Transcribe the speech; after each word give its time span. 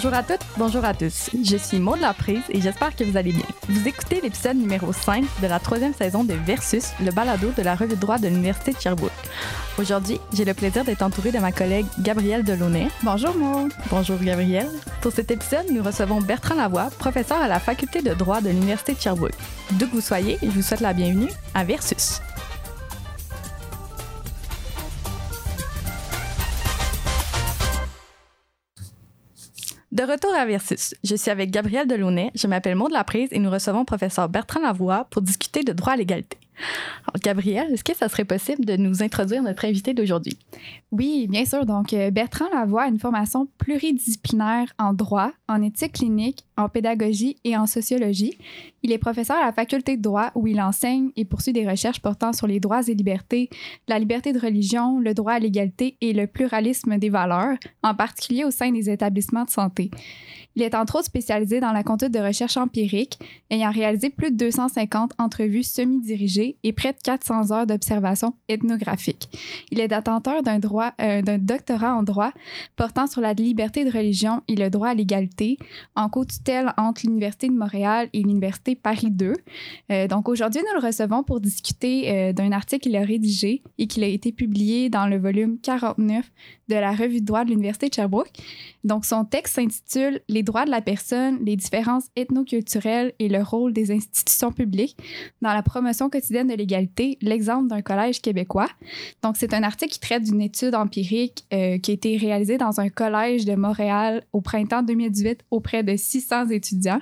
Bonjour 0.00 0.14
à 0.14 0.22
toutes, 0.22 0.46
bonjour 0.56 0.84
à 0.84 0.94
tous. 0.94 1.28
Je 1.42 1.56
suis 1.56 1.80
Maud 1.80 1.98
Laprise 1.98 2.44
et 2.50 2.60
j'espère 2.60 2.94
que 2.94 3.02
vous 3.02 3.16
allez 3.16 3.32
bien. 3.32 3.44
Vous 3.68 3.88
écoutez 3.88 4.20
l'épisode 4.20 4.56
numéro 4.56 4.92
5 4.92 5.24
de 5.42 5.48
la 5.48 5.58
troisième 5.58 5.92
saison 5.92 6.22
de 6.22 6.34
Versus, 6.34 6.90
le 7.04 7.10
balado 7.10 7.50
de 7.50 7.62
la 7.62 7.74
revue 7.74 7.96
de 7.96 8.00
droit 8.00 8.16
de 8.16 8.28
l'Université 8.28 8.74
de 8.74 8.78
Sherbrooke. 8.78 9.10
Aujourd'hui, 9.76 10.20
j'ai 10.32 10.44
le 10.44 10.54
plaisir 10.54 10.84
d'être 10.84 11.02
entourée 11.02 11.32
de 11.32 11.40
ma 11.40 11.50
collègue 11.50 11.86
Gabrielle 11.98 12.44
Delaunay. 12.44 12.86
Bonjour 13.02 13.34
Maud. 13.34 13.72
Bonjour 13.90 14.18
Gabrielle. 14.18 14.70
Pour 15.00 15.10
cet 15.10 15.32
épisode, 15.32 15.66
nous 15.72 15.82
recevons 15.82 16.20
Bertrand 16.20 16.54
Lavoie, 16.54 16.90
professeur 17.00 17.38
à 17.38 17.48
la 17.48 17.58
faculté 17.58 18.00
de 18.00 18.14
droit 18.14 18.40
de 18.40 18.50
l'Université 18.50 18.94
de 18.94 19.00
Sherbrooke. 19.00 19.34
D'où 19.72 19.88
que 19.88 19.94
vous 19.96 20.00
soyez, 20.00 20.38
je 20.40 20.46
vous 20.46 20.62
souhaite 20.62 20.80
la 20.80 20.92
bienvenue 20.92 21.30
à 21.54 21.64
Versus. 21.64 22.20
De 29.90 30.02
retour 30.02 30.34
à 30.34 30.44
Versus, 30.44 30.94
je 31.02 31.16
suis 31.16 31.30
avec 31.30 31.50
Gabrielle 31.50 31.88
Delaunay, 31.88 32.30
je 32.34 32.46
m'appelle 32.46 32.74
Maud 32.74 32.92
Laprise 32.92 33.30
et 33.32 33.38
nous 33.38 33.50
recevons 33.50 33.86
professeur 33.86 34.28
Bertrand 34.28 34.60
Lavoie 34.60 35.06
pour 35.08 35.22
discuter 35.22 35.62
de 35.62 35.72
droit 35.72 35.94
à 35.94 35.96
l'égalité. 35.96 36.36
Alors, 37.04 37.20
Gabrielle, 37.22 37.72
est-ce 37.72 37.84
que 37.84 37.96
ça 37.96 38.08
serait 38.08 38.24
possible 38.24 38.64
de 38.64 38.76
nous 38.76 39.02
introduire 39.02 39.42
notre 39.42 39.64
invité 39.64 39.94
d'aujourd'hui? 39.94 40.38
Oui, 40.90 41.26
bien 41.28 41.44
sûr. 41.44 41.66
Donc, 41.66 41.92
euh, 41.92 42.10
Bertrand 42.10 42.48
Lavoie 42.52 42.82
a 42.82 42.88
une 42.88 42.98
formation 42.98 43.48
pluridisciplinaire 43.58 44.72
en 44.78 44.92
droit, 44.92 45.32
en 45.48 45.62
éthique 45.62 45.92
clinique, 45.92 46.44
en 46.56 46.68
pédagogie 46.68 47.36
et 47.44 47.56
en 47.56 47.66
sociologie. 47.66 48.38
Il 48.82 48.92
est 48.92 48.98
professeur 48.98 49.36
à 49.36 49.46
la 49.46 49.52
faculté 49.52 49.96
de 49.96 50.02
droit 50.02 50.30
où 50.34 50.46
il 50.46 50.60
enseigne 50.60 51.10
et 51.16 51.24
poursuit 51.24 51.52
des 51.52 51.68
recherches 51.68 52.00
portant 52.00 52.32
sur 52.32 52.46
les 52.46 52.60
droits 52.60 52.82
et 52.86 52.94
libertés, 52.94 53.50
la 53.86 53.98
liberté 53.98 54.32
de 54.32 54.38
religion, 54.38 54.98
le 55.00 55.14
droit 55.14 55.32
à 55.32 55.38
l'égalité 55.38 55.96
et 56.00 56.12
le 56.12 56.26
pluralisme 56.26 56.98
des 56.98 57.10
valeurs, 57.10 57.56
en 57.82 57.94
particulier 57.94 58.44
au 58.44 58.50
sein 58.50 58.70
des 58.70 58.90
établissements 58.90 59.44
de 59.44 59.50
santé. 59.50 59.90
Il 60.58 60.64
est 60.64 60.74
entre 60.74 60.96
autres 60.96 61.04
spécialisé 61.04 61.60
dans 61.60 61.70
la 61.70 61.84
conduite 61.84 62.12
de 62.12 62.18
recherche 62.18 62.56
empirique, 62.56 63.20
ayant 63.48 63.70
réalisé 63.70 64.10
plus 64.10 64.32
de 64.32 64.36
250 64.38 65.12
entrevues 65.16 65.62
semi-dirigées 65.62 66.56
et 66.64 66.72
près 66.72 66.92
de 66.92 66.98
400 67.00 67.52
heures 67.52 67.64
d'observation 67.64 68.34
ethnographique. 68.48 69.28
Il 69.70 69.78
est 69.78 69.86
détenteur 69.86 70.42
euh, 70.44 71.22
d'un 71.22 71.38
doctorat 71.38 71.94
en 71.94 72.02
droit 72.02 72.32
portant 72.74 73.06
sur 73.06 73.20
la 73.20 73.34
liberté 73.34 73.84
de 73.84 73.96
religion 73.96 74.42
et 74.48 74.56
le 74.56 74.68
droit 74.68 74.88
à 74.88 74.94
l'égalité, 74.94 75.58
en 75.94 76.08
co-tutelle 76.08 76.72
entre 76.76 77.02
l'Université 77.06 77.46
de 77.46 77.54
Montréal 77.54 78.08
et 78.12 78.22
l'Université 78.22 78.74
Paris 78.74 79.14
II. 79.16 79.34
Euh, 79.92 80.08
donc 80.08 80.28
aujourd'hui, 80.28 80.60
nous 80.62 80.80
le 80.80 80.84
recevons 80.84 81.22
pour 81.22 81.38
discuter 81.38 82.10
euh, 82.10 82.32
d'un 82.32 82.50
article 82.50 82.82
qu'il 82.82 82.96
a 82.96 83.04
rédigé 83.04 83.62
et 83.78 83.86
qui 83.86 84.02
a 84.02 84.08
été 84.08 84.32
publié 84.32 84.90
dans 84.90 85.06
le 85.06 85.18
volume 85.18 85.58
49 85.60 86.28
de 86.68 86.74
la 86.74 86.90
revue 86.90 87.20
de 87.20 87.26
droit 87.26 87.44
de 87.44 87.50
l'Université 87.50 87.88
de 87.90 87.94
Sherbrooke. 87.94 88.32
Donc 88.82 89.04
son 89.04 89.24
texte 89.24 89.54
s'intitule 89.54 90.20
Les 90.28 90.42
droits 90.48 90.64
de 90.64 90.70
la 90.70 90.80
personne, 90.80 91.38
les 91.44 91.56
différences 91.56 92.06
ethnoculturelles 92.16 93.12
et 93.18 93.28
le 93.28 93.42
rôle 93.42 93.72
des 93.72 93.90
institutions 93.90 94.50
publiques 94.50 94.96
dans 95.42 95.52
la 95.52 95.62
promotion 95.62 96.08
quotidienne 96.08 96.48
de 96.48 96.54
l'égalité, 96.54 97.18
l'exemple 97.20 97.68
d'un 97.68 97.82
collège 97.82 98.20
québécois. 98.20 98.68
Donc, 99.22 99.36
c'est 99.36 99.52
un 99.54 99.62
article 99.62 99.92
qui 99.92 100.00
traite 100.00 100.24
d'une 100.24 100.40
étude 100.40 100.74
empirique 100.74 101.44
euh, 101.52 101.78
qui 101.78 101.90
a 101.90 101.94
été 101.94 102.16
réalisée 102.16 102.58
dans 102.58 102.80
un 102.80 102.88
collège 102.88 103.44
de 103.44 103.54
Montréal 103.54 104.24
au 104.32 104.40
printemps 104.40 104.82
2018 104.82 105.44
auprès 105.50 105.82
de 105.82 105.96
600 105.96 106.48
étudiants. 106.48 107.00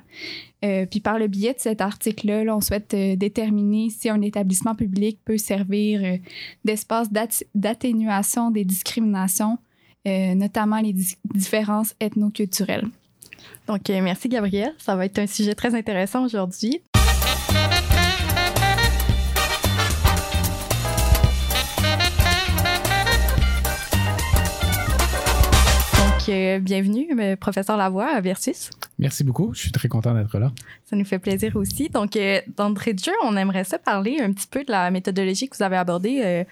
Euh, 0.65 0.87
puis 0.87 1.01
par 1.01 1.19
le 1.19 1.29
biais 1.29 1.55
de 1.55 1.61
cet 1.61 1.81
article-là, 1.81 2.45
on 2.55 2.61
souhaite 2.61 2.95
euh, 2.95 3.15
déterminer 3.15 3.91
si 3.91 4.09
un 4.09 4.23
établissement 4.23 4.75
public 4.75 5.21
peut 5.25 5.39
servir 5.39 6.19
d'espace 6.65 7.09
d'atténuation 7.55 8.51
des 8.51 8.65
discriminations, 8.65 9.59
notamment 10.05 10.81
les 10.81 10.93
dis- 10.93 11.19
différences 11.35 11.95
ethnoculturelles. 12.01 12.89
Donc, 13.67 13.91
euh, 13.91 14.01
merci 14.03 14.29
Gabrielle. 14.29 14.75
Ça 14.79 14.97
va 14.97 15.07
être 15.07 15.19
un 15.19 15.27
sujet 15.27 15.55
très 15.55 15.75
intéressant 15.75 16.25
aujourd'hui. 16.25 16.83
Donc, 25.99 26.29
euh, 26.29 26.59
bienvenue, 26.59 27.09
euh, 27.19 27.37
professeur 27.37 27.77
Lavoie 27.77 28.09
à 28.09 28.21
Versus. 28.21 28.71
Merci 28.99 29.25
beaucoup. 29.25 29.53
Je 29.55 29.61
suis 29.61 29.73
très 29.73 29.89
content 29.89 30.15
d'être 30.15 30.39
là. 30.39 30.53
Ça 30.85 30.97
nous 30.97 31.05
fait 31.05 31.19
plaisir 31.19 31.55
aussi. 31.57 31.89
Donc, 31.89 32.19
d'entrée 32.57 32.95
de 32.95 32.99
jeu, 32.99 33.13
on 33.23 33.37
aimerait 33.37 33.65
ça 33.65 33.79
parler 33.79 34.19
un 34.21 34.33
petit 34.33 34.47
peu 34.47 34.65
de 34.65 34.71
la 34.71 34.91
méthodologie 34.91 35.49
que 35.49 35.57
vous 35.57 35.63
avez 35.63 35.77
abordée 35.77 36.23
euh, 36.25 36.45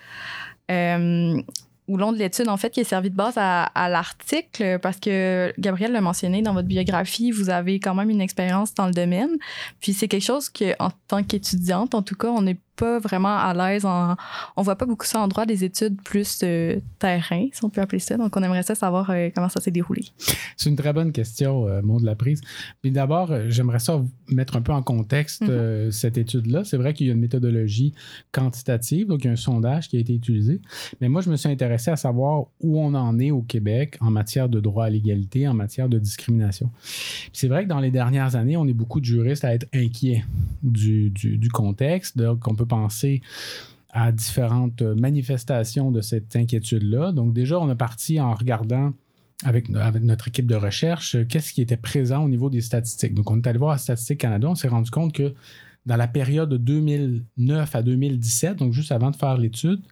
euh, 0.71 1.43
au 1.87 1.97
long 1.97 2.13
de 2.13 2.19
l'étude, 2.19 2.49
en 2.49 2.57
fait, 2.57 2.71
qui 2.71 2.81
est 2.81 2.85
servie 2.85 3.11
de 3.11 3.17
base 3.17 3.35
à, 3.37 3.65
à 3.65 3.89
l'article, 3.89 4.79
parce 4.81 4.99
que 4.99 5.53
Gabriel 5.59 5.93
l'a 5.93 6.01
mentionné 6.01 6.41
dans 6.41 6.55
votre 6.55 6.69
biographie, 6.69 7.31
vous 7.31 7.51
avez 7.51 7.79
quand 7.79 7.95
même 7.95 8.11
une 8.11 8.21
expérience 8.23 8.75
dans 8.75 8.87
le 8.87 8.93
domaine. 8.93 9.37
Puis 9.81 9.93
c'est 9.93 10.09
quelque 10.09 10.25
chose 10.25 10.49
que, 10.49 10.75
en 10.79 10.91
tant 11.09 11.23
qu'étudiante, 11.23 11.95
en 11.95 12.03
tout 12.03 12.15
cas, 12.15 12.29
on 12.29 12.43
n'est 12.43 12.59
pas 12.77 12.99
vraiment 12.99 13.37
à 13.37 13.53
l'aise. 13.55 13.85
En, 13.85 14.17
on 14.57 14.63
voit 14.63 14.77
pas 14.77 14.87
beaucoup 14.87 15.07
ça 15.07 15.21
en 15.21 15.29
droit, 15.29 15.47
des 15.47 15.65
études 15.65 16.01
plus 16.03 16.41
euh, 16.43 16.79
terrain, 16.99 17.47
si 17.53 17.65
on 17.65 17.71
peut 17.71 17.81
appeler 17.81 17.99
ça. 18.01 18.17
Donc, 18.17 18.37
on 18.37 18.43
aimerait 18.43 18.63
ça 18.63 18.75
savoir 18.75 19.11
euh, 19.11 19.29
comment 19.35 19.49
ça 19.49 19.61
s'est 19.61 19.71
déroulé. 19.71 20.05
C'est 20.57 20.71
une 20.71 20.77
très 20.77 20.93
bonne 20.93 21.13
question, 21.13 21.67
euh, 21.69 21.83
mot 21.83 22.01
de 22.01 22.07
la 22.07 22.15
prise. 22.15 22.41
Mais 22.83 22.91
d'abord, 22.91 23.31
euh, 23.31 23.47
j'aimerais 23.49 23.79
ça 23.79 24.03
mettre 24.29 24.57
un 24.57 24.63
peu 24.63 24.73
en 24.73 24.83
contexte 24.83 25.43
Mhm. 25.43 25.49
euh, 25.51 25.91
cette 25.91 26.19
étude-là. 26.19 26.65
C'est 26.65 26.77
vrai 26.77 26.95
qu'il 26.95 27.07
y 27.07 27.11
a 27.11 27.13
une 27.13 27.21
méthodologie 27.21 27.93
quantitative, 28.33 29.07
donc 29.07 29.23
il 29.25 29.27
y 29.27 29.31
a 29.31 29.33
un 29.33 29.37
sondage 29.37 29.89
qui 29.89 29.97
a 29.97 30.01
été 30.01 30.15
utilisé. 30.15 30.61
Mais 31.01 31.09
moi, 31.09 31.21
je 31.21 31.31
me 31.31 31.37
suis 31.37 31.49
intéressé 31.49 31.91
à 31.91 31.97
savoir 31.97 32.47
où 32.61 32.81
on 32.81 32.95
en 32.95 33.19
est 33.19 33.31
au 33.31 33.43
Québec 33.43 33.97
en 34.01 34.11
matière 34.11 34.49
de 34.49 34.61
droit 34.61 34.85
à 34.87 34.91
l'égalité, 34.91 35.47
en 35.49 35.55
matière 35.55 35.89
de 35.89 35.99
discrimination. 35.99 36.71
C'est 37.33 37.49
vrai 37.49 37.65
que 37.65 37.69
dans 37.69 37.81
les 37.81 37.91
dernières 37.91 38.37
années, 38.37 38.57
on 38.57 38.67
est 38.67 38.73
beaucoup 38.73 39.01
de 39.01 39.05
juristes 39.05 39.45
à 39.45 39.55
être 39.55 39.67
inquiets 39.75 40.25
du, 40.63 41.11
du, 41.11 41.39
du 41.39 41.49
contexte. 41.49 42.17
Donc, 42.17 42.47
on 42.49 42.55
peut 42.55 42.64
penser 42.67 43.23
à 43.91 44.11
différentes 44.11 44.83
manifestations 44.83 45.91
de 45.91 46.01
cette 46.01 46.35
inquiétude-là. 46.35 47.13
Donc, 47.13 47.33
déjà, 47.33 47.61
on 47.61 47.69
a 47.69 47.77
parti 47.77 48.21
en 48.21 48.35
regardant 48.35 48.93
avec, 49.45 49.71
avec 49.71 50.03
notre 50.03 50.29
équipe 50.29 50.47
de 50.47 50.57
recherche, 50.57 51.17
euh, 51.17 51.25
qu'est-ce 51.25 51.53
qui 51.53 51.63
était 51.63 51.77
présent 51.77 52.25
au 52.25 52.29
niveau 52.29 52.51
des 52.51 52.61
statistiques. 52.61 53.15
Donc, 53.15 53.31
on 53.31 53.37
est 53.37 53.47
allé 53.47 53.59
voir 53.59 53.73
à 53.73 53.79
Statistique 53.79 54.19
Canada, 54.19 54.49
on 54.49 54.55
s'est 54.55 54.69
rendu 54.69 54.91
compte 54.91 55.13
que 55.13 55.35
dans 55.87 55.97
la 55.97 56.09
période 56.09 56.49
de 56.49 56.57
2009 56.57 57.75
à 57.75 57.83
2017, 57.83 58.57
donc 58.57 58.73
juste 58.73 58.93
avant 58.93 59.11
de 59.11 59.17
faire 59.17 59.37
l'étude, 59.37 59.83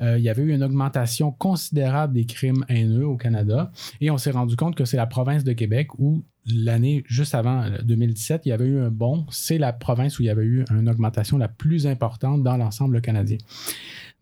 euh, 0.00 0.18
il 0.18 0.24
y 0.24 0.28
avait 0.28 0.42
eu 0.42 0.54
une 0.54 0.62
augmentation 0.62 1.30
considérable 1.30 2.14
des 2.14 2.24
crimes 2.26 2.64
haineux 2.68 3.06
au 3.06 3.16
Canada. 3.16 3.70
Et 4.00 4.10
on 4.10 4.18
s'est 4.18 4.30
rendu 4.30 4.56
compte 4.56 4.76
que 4.76 4.84
c'est 4.84 4.96
la 4.96 5.06
province 5.06 5.44
de 5.44 5.52
Québec 5.52 5.88
où 5.98 6.24
l'année 6.46 7.02
juste 7.06 7.34
avant 7.34 7.62
euh, 7.62 7.78
2017, 7.82 8.42
il 8.46 8.50
y 8.50 8.52
avait 8.52 8.66
eu 8.66 8.80
un 8.80 8.90
bond. 8.90 9.26
C'est 9.30 9.58
la 9.58 9.72
province 9.72 10.18
où 10.18 10.22
il 10.22 10.26
y 10.26 10.30
avait 10.30 10.44
eu 10.44 10.64
une 10.70 10.88
augmentation 10.88 11.38
la 11.38 11.48
plus 11.48 11.86
importante 11.86 12.42
dans 12.42 12.56
l'ensemble 12.56 13.00
canadien. 13.00 13.38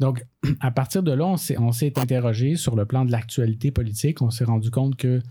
Donc, 0.01 0.25
à 0.61 0.71
partir 0.71 1.03
de 1.03 1.13
là, 1.13 1.27
on 1.27 1.37
s'est, 1.37 1.99
interrogé 1.99 2.57
sur 2.57 2.77
le 2.77 2.85
plan 2.85 3.05
de 3.05 3.13
l'actualité 3.13 3.71
politique. 3.71 4.23
On 4.23 4.31
s'est 4.31 4.45
rendu 4.45 4.71
compte 4.71 4.97
qu'il 4.97 5.23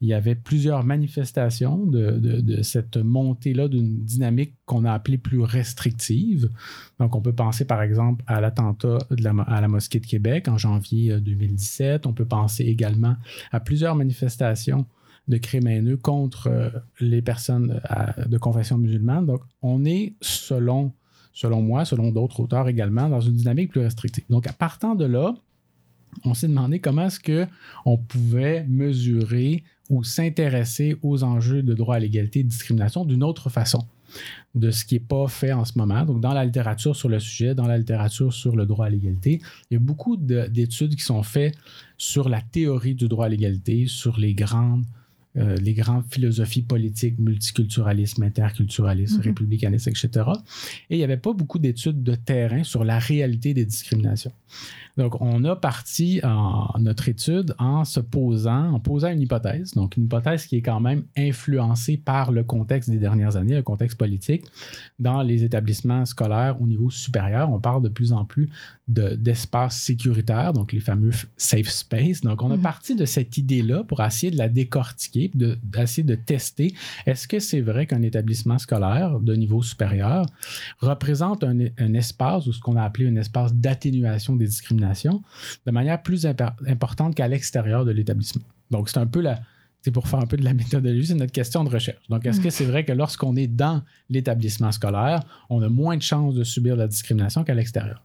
y 0.00 0.12
avait 0.12 0.34
plusieurs 0.34 0.84
manifestations 0.84 1.84
de, 1.86 2.62
cette 2.62 2.96
montée-là 2.96 3.68
d'une 3.68 4.04
dynamique 4.04 4.54
qu'on 4.66 4.84
a 4.84 4.92
appelée 4.92 5.18
plus 5.18 5.40
restrictive. 5.40 6.50
Donc, 6.98 7.16
on 7.16 7.20
peut 7.20 7.34
penser 7.34 7.64
par 7.64 7.82
exemple 7.82 8.24
à 8.26 8.40
l'attentat 8.40 8.98
à 9.46 9.60
la 9.60 9.68
mosquée 9.68 10.00
de 10.00 10.06
Québec 10.06 10.48
en 10.48 10.58
janvier 10.58 11.12
euh, 11.12 11.20
2017. 11.20 12.06
On 12.06 12.12
peut 12.12 12.24
penser 12.24 12.64
également 12.64 13.16
à 13.50 13.60
plusieurs 13.60 13.94
manifestations 13.94 14.86
de 15.28 15.36
crimes 15.38 15.66
haineux 15.66 15.96
contre 15.96 16.48
euh, 16.48 16.70
les 17.00 17.22
personnes 17.22 17.80
euh, 17.90 18.26
de 18.26 18.38
confession 18.38 18.78
musulmane. 18.78 19.26
Donc, 19.26 19.42
on 19.62 19.84
est, 19.84 20.14
selon 20.20 20.92
selon 21.32 21.62
moi, 21.62 21.84
selon 21.84 22.10
d'autres 22.10 22.40
auteurs 22.40 22.68
également, 22.68 23.08
dans 23.08 23.20
une 23.20 23.34
dynamique 23.34 23.70
plus 23.70 23.80
restrictive. 23.80 24.24
Donc, 24.30 24.46
à 24.46 24.52
partant 24.52 24.94
de 24.94 25.04
là, 25.04 25.34
on 26.24 26.34
s'est 26.34 26.48
demandé 26.48 26.78
comment 26.78 27.06
est-ce 27.06 27.20
que 27.20 27.46
on 27.86 27.96
pouvait 27.96 28.64
mesurer 28.68 29.64
ou 29.88 30.04
s'intéresser 30.04 30.96
aux 31.02 31.24
enjeux 31.24 31.62
de 31.62 31.74
droit 31.74 31.96
à 31.96 31.98
l'égalité 31.98 32.40
et 32.40 32.44
de 32.44 32.48
discrimination 32.48 33.04
d'une 33.04 33.22
autre 33.22 33.48
façon 33.50 33.86
de 34.54 34.70
ce 34.70 34.84
qui 34.84 34.96
n'est 34.96 35.00
pas 35.00 35.26
fait 35.26 35.54
en 35.54 35.64
ce 35.64 35.78
moment. 35.78 36.04
Donc, 36.04 36.20
dans 36.20 36.34
la 36.34 36.44
littérature 36.44 36.94
sur 36.94 37.08
le 37.08 37.18
sujet, 37.18 37.54
dans 37.54 37.66
la 37.66 37.78
littérature 37.78 38.30
sur 38.30 38.54
le 38.56 38.66
droit 38.66 38.86
à 38.86 38.90
l'égalité, 38.90 39.40
il 39.70 39.74
y 39.74 39.76
a 39.76 39.80
beaucoup 39.80 40.18
de- 40.18 40.48
d'études 40.48 40.94
qui 40.94 41.02
sont 41.02 41.22
faites 41.22 41.54
sur 41.96 42.28
la 42.28 42.42
théorie 42.42 42.94
du 42.94 43.08
droit 43.08 43.24
à 43.24 43.28
l'égalité, 43.30 43.86
sur 43.86 44.18
les 44.18 44.34
grandes 44.34 44.84
euh, 45.38 45.56
les 45.56 45.72
grandes 45.72 46.04
philosophies 46.10 46.62
politiques, 46.62 47.18
multiculturalisme, 47.18 48.22
interculturalisme, 48.22 49.16
Mhm. 49.16 49.22
républicanisme, 49.22 49.88
etc. 49.90 50.08
Et 50.90 50.96
il 50.96 50.98
n'y 50.98 51.04
avait 51.04 51.16
pas 51.16 51.32
beaucoup 51.32 51.58
d'études 51.58 52.02
de 52.02 52.14
terrain 52.14 52.64
sur 52.64 52.84
la 52.84 52.98
réalité 52.98 53.54
des 53.54 53.64
discriminations. 53.64 54.32
Donc, 54.98 55.20
on 55.22 55.42
a 55.44 55.56
parti 55.56 56.20
en 56.22 56.68
notre 56.78 57.08
étude 57.08 57.54
en 57.58 57.84
se 57.84 58.00
posant, 58.00 58.72
en 58.74 58.80
posant 58.80 59.08
une 59.10 59.22
hypothèse. 59.22 59.72
Donc, 59.74 59.96
une 59.96 60.04
hypothèse 60.04 60.46
qui 60.46 60.56
est 60.56 60.62
quand 60.62 60.80
même 60.80 61.04
influencée 61.16 61.96
par 61.96 62.30
le 62.30 62.44
contexte 62.44 62.90
des 62.90 62.98
dernières 62.98 63.36
années, 63.36 63.54
le 63.54 63.62
contexte 63.62 63.96
politique. 63.98 64.44
Dans 64.98 65.22
les 65.22 65.44
établissements 65.44 66.04
scolaires 66.04 66.60
au 66.60 66.66
niveau 66.66 66.90
supérieur, 66.90 67.50
on 67.50 67.58
parle 67.58 67.82
de 67.82 67.88
plus 67.88 68.12
en 68.12 68.24
plus 68.24 68.50
de- 68.88 69.14
d'espaces 69.14 69.78
sécuritaires, 69.80 70.52
donc 70.52 70.72
les 70.72 70.80
fameux 70.80 71.12
safe 71.36 71.68
space. 71.68 72.20
Donc, 72.20 72.42
on 72.42 72.50
a 72.50 72.56
Mhm. 72.56 72.62
parti 72.62 72.94
de 72.94 73.04
cette 73.06 73.38
idée-là 73.38 73.84
pour 73.84 74.02
essayer 74.02 74.30
de 74.30 74.36
la 74.36 74.48
décortiquer 74.48 75.30
d'essayer 75.34 76.02
de, 76.02 76.14
tester 76.14 76.74
est-ce 77.06 77.26
que 77.26 77.38
c'est 77.38 77.60
vrai 77.60 77.86
qu'un 77.86 78.02
établissement 78.02 78.58
scolaire 78.58 79.18
de 79.20 79.34
niveau 79.34 79.62
supérieur 79.62 80.26
représente 80.80 81.44
un, 81.44 81.58
espace 81.94 82.46
ou 82.46 82.52
ce 82.52 82.60
qu'on 82.60 82.76
a 82.76 82.82
appelé 82.82 83.08
un 83.08 83.16
espace 83.16 83.54
d'atténuation 83.54 84.36
des 84.42 84.48
discriminations 84.48 85.22
de 85.66 85.70
manière 85.70 86.02
plus 86.02 86.26
importante 86.26 87.14
qu'à 87.14 87.28
l'extérieur 87.28 87.84
de 87.84 87.90
l'établissement. 87.90 88.44
Donc, 88.70 88.88
c'est 88.88 88.98
un 88.98 89.06
peu 89.06 89.20
la, 89.20 89.40
c'est 89.82 89.90
pour 89.90 90.06
faire 90.08 90.20
un 90.20 90.26
peu 90.26 90.36
de 90.36 90.44
la 90.44 90.54
méthodologie, 90.54 91.06
c'est 91.06 91.14
notre 91.14 91.32
question 91.32 91.64
de 91.64 91.68
recherche. 91.68 92.02
Donc, 92.08 92.24
est-ce 92.24 92.40
que 92.40 92.50
c'est 92.50 92.64
vrai 92.64 92.84
que 92.84 92.92
lorsqu'on 92.92 93.36
est 93.36 93.48
dans 93.48 93.82
l'établissement 94.08 94.72
scolaire, 94.72 95.20
on 95.50 95.60
a 95.62 95.68
moins 95.68 95.96
de 95.96 96.02
chances 96.02 96.34
de 96.34 96.44
subir 96.44 96.76
la 96.76 96.86
discrimination 96.86 97.44
qu'à 97.44 97.54
l'extérieur? 97.54 98.02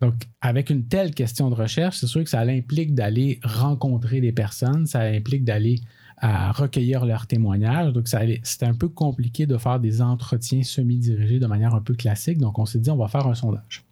Donc, 0.00 0.14
avec 0.40 0.70
une 0.70 0.84
telle 0.86 1.12
question 1.12 1.50
de 1.50 1.54
recherche, 1.54 1.98
c'est 1.98 2.06
sûr 2.06 2.22
que 2.22 2.30
ça 2.30 2.40
implique 2.40 2.94
d'aller 2.94 3.40
rencontrer 3.42 4.20
des 4.20 4.32
personnes, 4.32 4.86
ça 4.86 5.00
implique 5.00 5.44
d'aller 5.44 5.80
à 6.18 6.50
recueillir 6.52 7.04
leurs 7.04 7.26
témoignages. 7.26 7.92
Donc, 7.92 8.08
c'est 8.08 8.62
un 8.64 8.74
peu 8.74 8.88
compliqué 8.88 9.46
de 9.46 9.56
faire 9.56 9.78
des 9.78 10.02
entretiens 10.02 10.62
semi-dirigés 10.62 11.38
de 11.38 11.46
manière 11.46 11.74
un 11.74 11.80
peu 11.80 11.94
classique. 11.94 12.38
Donc, 12.38 12.58
on 12.58 12.66
s'est 12.66 12.80
dit, 12.80 12.90
on 12.90 12.96
va 12.96 13.08
faire 13.08 13.26
un 13.26 13.34
sondage. 13.34 13.84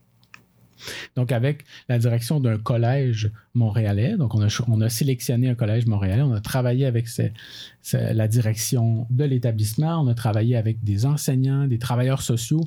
Donc, 1.16 1.32
avec 1.32 1.64
la 1.88 1.98
direction 1.98 2.40
d'un 2.40 2.58
collège 2.58 3.30
montréalais, 3.54 4.16
donc 4.16 4.34
on 4.34 4.42
a, 4.42 4.48
on 4.68 4.80
a, 4.80 4.88
sélectionné 4.88 5.48
un 5.48 5.54
collège 5.54 5.86
montréalais, 5.86 6.22
on 6.22 6.32
a 6.32 6.40
travaillé 6.40 6.86
avec 6.86 7.06
la 7.92 8.28
direction 8.28 9.06
de 9.10 9.24
l'établissement, 9.24 10.00
on 10.00 10.08
a 10.08 10.14
travaillé 10.14 10.56
avec 10.56 10.82
des 10.82 11.06
enseignants, 11.06 11.66
des 11.66 11.78
travailleurs 11.78 12.22
sociaux 12.22 12.62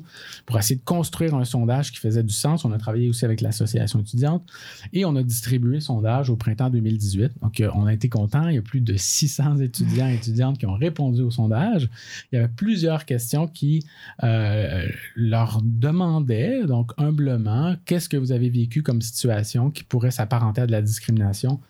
pour 0.46 0.58
essayer 0.58 0.76
de 0.76 0.84
construire 0.84 1.34
un 1.34 1.44
sondage 1.44 1.92
qui 1.92 1.98
faisait 1.98 2.22
du 2.22 2.32
sens. 2.32 2.64
On 2.64 2.72
a 2.72 2.78
travaillé 2.78 3.08
aussi 3.08 3.24
avec 3.24 3.40
l'association 3.40 4.00
étudiante 4.00 4.44
et 4.92 5.04
on 5.04 5.14
a 5.16 5.22
distribué 5.22 5.74
le 5.74 5.80
sondage 5.80 6.30
au 6.30 6.36
printemps 6.36 6.70
2018. 6.70 7.32
Donc, 7.42 7.60
euh, 7.60 7.70
on 7.74 7.86
a 7.86 7.92
été 7.92 8.08
content. 8.08 8.48
Il 8.48 8.54
y 8.54 8.58
a 8.58 8.62
plus 8.62 8.80
de 8.80 8.96
600 8.96 9.58
étudiants 9.58 10.08
et 10.08 10.14
étudiantes 10.14 10.58
qui 10.58 10.66
ont 10.66 10.74
répondu 10.74 11.22
au 11.22 11.30
sondage. 11.30 11.88
Il 12.32 12.36
y 12.36 12.38
avait 12.38 12.48
plusieurs 12.48 13.04
questions 13.04 13.46
qui 13.46 13.84
euh, 14.22 14.86
leur 15.14 15.60
demandaient, 15.62 16.64
donc 16.66 16.92
humblement, 16.98 17.76
qu'est-ce 17.84 17.99
que 18.08 18.16
vous 18.16 18.32
avez 18.32 18.48
vécu 18.48 18.82
comme 18.82 19.02
situation 19.02 19.70
qui 19.70 19.84
pourrait 19.84 20.10
s'apparenter 20.10 20.62
à 20.62 20.66
de 20.66 20.72
la 20.72 20.82
discrimination 20.82 21.60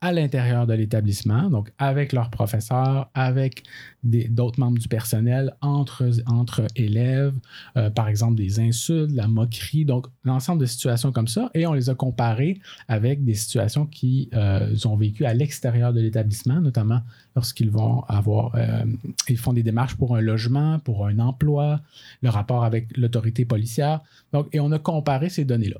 à 0.00 0.12
l'intérieur 0.12 0.66
de 0.66 0.74
l'établissement, 0.74 1.50
donc 1.50 1.72
avec 1.78 2.12
leurs 2.12 2.30
professeurs, 2.30 3.10
avec 3.14 3.64
d'autres 4.08 4.58
membres 4.58 4.78
du 4.78 4.88
personnel, 4.88 5.54
entre, 5.60 6.10
entre 6.26 6.66
élèves, 6.76 7.34
euh, 7.76 7.90
par 7.90 8.08
exemple 8.08 8.34
des 8.34 8.60
insultes, 8.60 9.10
la 9.12 9.28
moquerie, 9.28 9.84
donc 9.84 10.06
l'ensemble 10.24 10.60
de 10.60 10.66
situations 10.66 11.12
comme 11.12 11.28
ça, 11.28 11.50
et 11.54 11.66
on 11.66 11.72
les 11.72 11.90
a 11.90 11.94
comparées 11.94 12.60
avec 12.88 13.24
des 13.24 13.34
situations 13.34 13.86
qu'ils 13.86 14.28
euh, 14.34 14.74
ont 14.84 14.96
vécues 14.96 15.24
à 15.24 15.34
l'extérieur 15.34 15.92
de 15.92 16.00
l'établissement, 16.00 16.60
notamment 16.60 17.00
lorsqu'ils 17.36 17.70
vont 17.70 18.02
avoir, 18.08 18.54
euh, 18.54 18.84
ils 19.28 19.38
font 19.38 19.52
des 19.52 19.62
démarches 19.62 19.96
pour 19.96 20.16
un 20.16 20.20
logement, 20.20 20.78
pour 20.78 21.06
un 21.06 21.18
emploi, 21.18 21.80
le 22.22 22.30
rapport 22.30 22.64
avec 22.64 22.96
l'autorité 22.96 23.44
policière, 23.44 24.00
donc, 24.32 24.48
et 24.52 24.60
on 24.60 24.72
a 24.72 24.78
comparé 24.78 25.28
ces 25.28 25.44
données-là. 25.44 25.78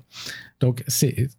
Donc, 0.61 0.85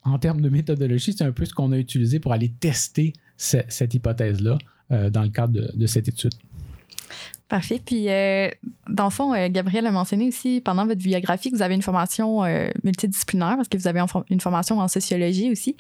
en 0.03 0.18
termes 0.18 0.41
de 0.41 0.50
méthodologie, 0.50 1.13
c'est 1.13 1.24
un 1.24 1.31
peu 1.31 1.45
ce 1.45 1.53
qu'on 1.53 1.71
a 1.71 1.77
utilisé 1.77 2.19
pour 2.19 2.33
aller 2.33 2.50
tester 2.50 3.13
cette 3.38 3.94
hypothèse-là 3.94 4.57
dans 4.89 5.21
le 5.21 5.30
cadre 5.30 5.71
de, 5.74 5.86
cette 5.88 6.07
étude. 6.07 6.33
Parfait. 7.50 7.81
Puis, 7.84 8.10
euh, 8.10 8.50
dans 8.88 9.06
le 9.06 9.10
fond, 9.10 9.34
euh, 9.34 9.48
Gabriel 9.50 9.86
a 9.88 9.92
mentionné 9.92 10.28
aussi, 10.28 10.62
pendant 10.63 10.86
votre 10.86 11.01
biographie, 11.01 11.50
que 11.51 11.56
vous 11.56 11.62
avez 11.62 11.75
une 11.75 11.81
formation 11.81 12.44
multidisciplinaire 12.84 13.56
parce 13.56 13.68
que 13.68 13.78
vous 13.78 13.88
avez 13.88 14.01
une 14.30 14.40
formation 14.40 14.80
en 14.80 14.88
sociologie 14.88 15.51
aussi. 15.51 15.75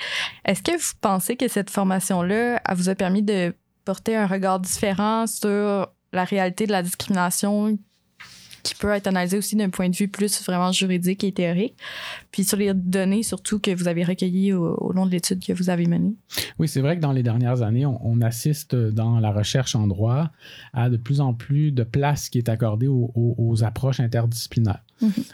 Est-ce 0.45 0.63
que 0.63 0.71
vous 0.71 0.93
pensez 0.99 1.37
que 1.37 1.47
cette 1.47 1.69
formation-là 1.69 2.61
vous 2.73 2.89
a 2.89 2.95
permis 2.95 3.21
de 3.21 3.53
porter 3.85 4.15
un 4.15 4.27
regard 4.27 4.59
différent 4.59 5.27
sur 5.27 5.87
la 6.11 6.23
réalité 6.23 6.65
de 6.65 6.71
la 6.71 6.81
discrimination 6.81 7.77
qui 8.63 8.75
peut 8.75 8.89
être 8.91 9.07
analysé 9.07 9.37
aussi 9.37 9.55
d'un 9.55 9.69
point 9.69 9.89
de 9.89 9.95
vue 9.95 10.07
plus 10.07 10.43
vraiment 10.43 10.71
juridique 10.71 11.23
et 11.23 11.31
théorique, 11.31 11.75
puis 12.31 12.43
sur 12.43 12.57
les 12.57 12.73
données 12.73 13.23
surtout 13.23 13.59
que 13.59 13.71
vous 13.71 13.87
avez 13.87 14.03
recueillies 14.03 14.53
au, 14.53 14.91
long 14.93 15.05
de 15.05 15.11
l'étude 15.11 15.43
que 15.45 15.53
vous 15.53 15.69
avez 15.69 15.85
menée. 15.85 16.13
Oui, 16.57 16.67
c'est 16.67 16.81
vrai 16.81 16.95
que 16.95 17.01
dans 17.01 17.11
les 17.11 17.23
dernières 17.23 17.61
années, 17.61 17.85
on, 17.85 18.19
assiste 18.21 18.75
dans 18.75 19.19
la 19.19 19.31
recherche 19.31 19.75
en 19.75 19.87
droit 19.87 20.29
à 20.73 20.89
de 20.89 20.97
plus 20.97 21.21
en 21.21 21.33
plus 21.33 21.71
de 21.71 21.83
place 21.83 22.27
qui 22.27 22.37
est 22.37 22.49
accordée 22.49 22.89
aux 22.89 23.63
approches 23.63 24.01
interdisciplinaires. 24.01 24.83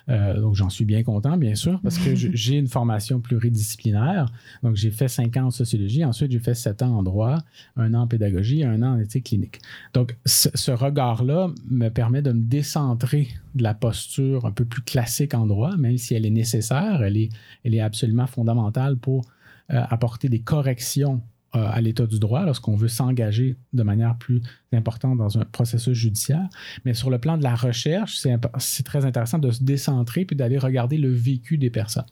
Euh, 0.10 0.40
donc, 0.40 0.56
j'en 0.56 0.70
suis 0.70 0.86
bien 0.86 1.04
content, 1.04 1.38
bien 1.38 1.56
sûr, 1.56 1.80
parce 1.82 1.98
que 1.98 2.16
j'ai 2.16 2.58
une 2.58 2.68
formation 2.68 3.20
pluridisciplinaire. 3.20 4.28
Donc, 4.64 4.76
j'ai 4.76 4.92
fait 4.92 5.08
cinq 5.08 5.38
ans 5.38 5.46
en 5.46 5.52
sociologie. 5.52 6.04
Ensuite, 6.06 6.32
j'ai 6.32 6.40
fait 6.40 6.54
sept 6.54 6.82
ans 6.82 6.98
en 6.98 7.04
droit, 7.04 7.40
un 7.76 7.94
an 7.94 8.02
en 8.02 8.08
pédagogie 8.08 8.62
et 8.62 8.66
un 8.66 8.82
an 8.82 8.96
en 8.96 9.00
éthique 9.00 9.26
clinique. 9.26 9.60
Donc, 9.94 10.18
ce, 10.26 10.72
regard-là 10.72 11.52
me 11.70 11.90
permet 11.90 12.22
de 12.22 12.32
me 12.32 12.42
décentrer 12.42 13.30
de 13.56 13.64
la 13.64 13.74
posture 13.74 14.46
un 14.46 14.52
peu 14.52 14.66
plus 14.66 14.82
classique 14.82 15.34
en 15.34 15.46
droit, 15.46 15.76
même 15.78 15.98
si 15.98 16.14
elle 16.14 16.26
est 16.26 16.32
nécessaire, 16.32 17.02
elle 17.04 17.18
est, 17.18 17.80
absolument 17.80 18.28
fondamentale 18.28 18.98
pour 18.98 19.26
euh, 19.72 19.82
apporter 19.90 20.30
des 20.30 20.40
corrections 20.40 21.22
à 21.56 21.82
l'état 21.82 22.06
du 22.06 22.20
droit 22.20 22.44
lorsqu'on 22.46 22.76
veut 22.76 22.88
s'engager 22.88 23.56
de 23.74 23.84
manière 23.84 24.18
plus 24.18 24.42
importante 24.74 25.18
dans 25.18 25.38
un 25.38 25.46
processus 25.46 25.98
judiciaire. 25.98 26.48
Mais 26.84 26.94
sur 26.94 27.10
le 27.10 27.18
plan 27.18 27.38
de 27.38 27.44
la 27.44 27.56
recherche, 27.56 28.18
c'est 28.18 28.84
très 28.84 29.06
intéressant 29.06 29.40
de 29.40 29.52
se 29.52 29.64
décentrer 29.64 30.26
puis 30.26 30.36
d'aller 30.36 30.58
regarder 30.58 30.98
le 30.98 31.12
vécu 31.12 31.58
des 31.58 31.70
personnes. 31.70 32.06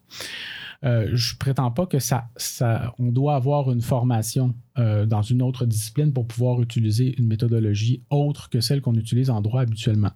Euh, 0.84 1.10
je 1.14 1.38
prétends 1.38 1.72
pas 1.72 1.86
que 1.86 2.00
ça, 2.00 2.30
on 3.00 3.12
doit 3.12 3.36
avoir 3.36 3.72
une 3.72 3.82
formation 3.82 4.54
euh, 4.80 5.06
dans 5.06 5.22
une 5.22 5.44
autre 5.44 5.68
discipline 5.68 6.12
pour 6.12 6.26
pouvoir 6.26 6.60
utiliser 6.60 7.14
une 7.20 7.28
méthodologie 7.28 8.02
autre 8.10 8.50
que 8.50 8.60
celle 8.60 8.82
qu'on 8.82 8.96
utilise 8.96 9.30
en 9.30 9.40
droit 9.40 9.62
habituellement. 9.62 10.12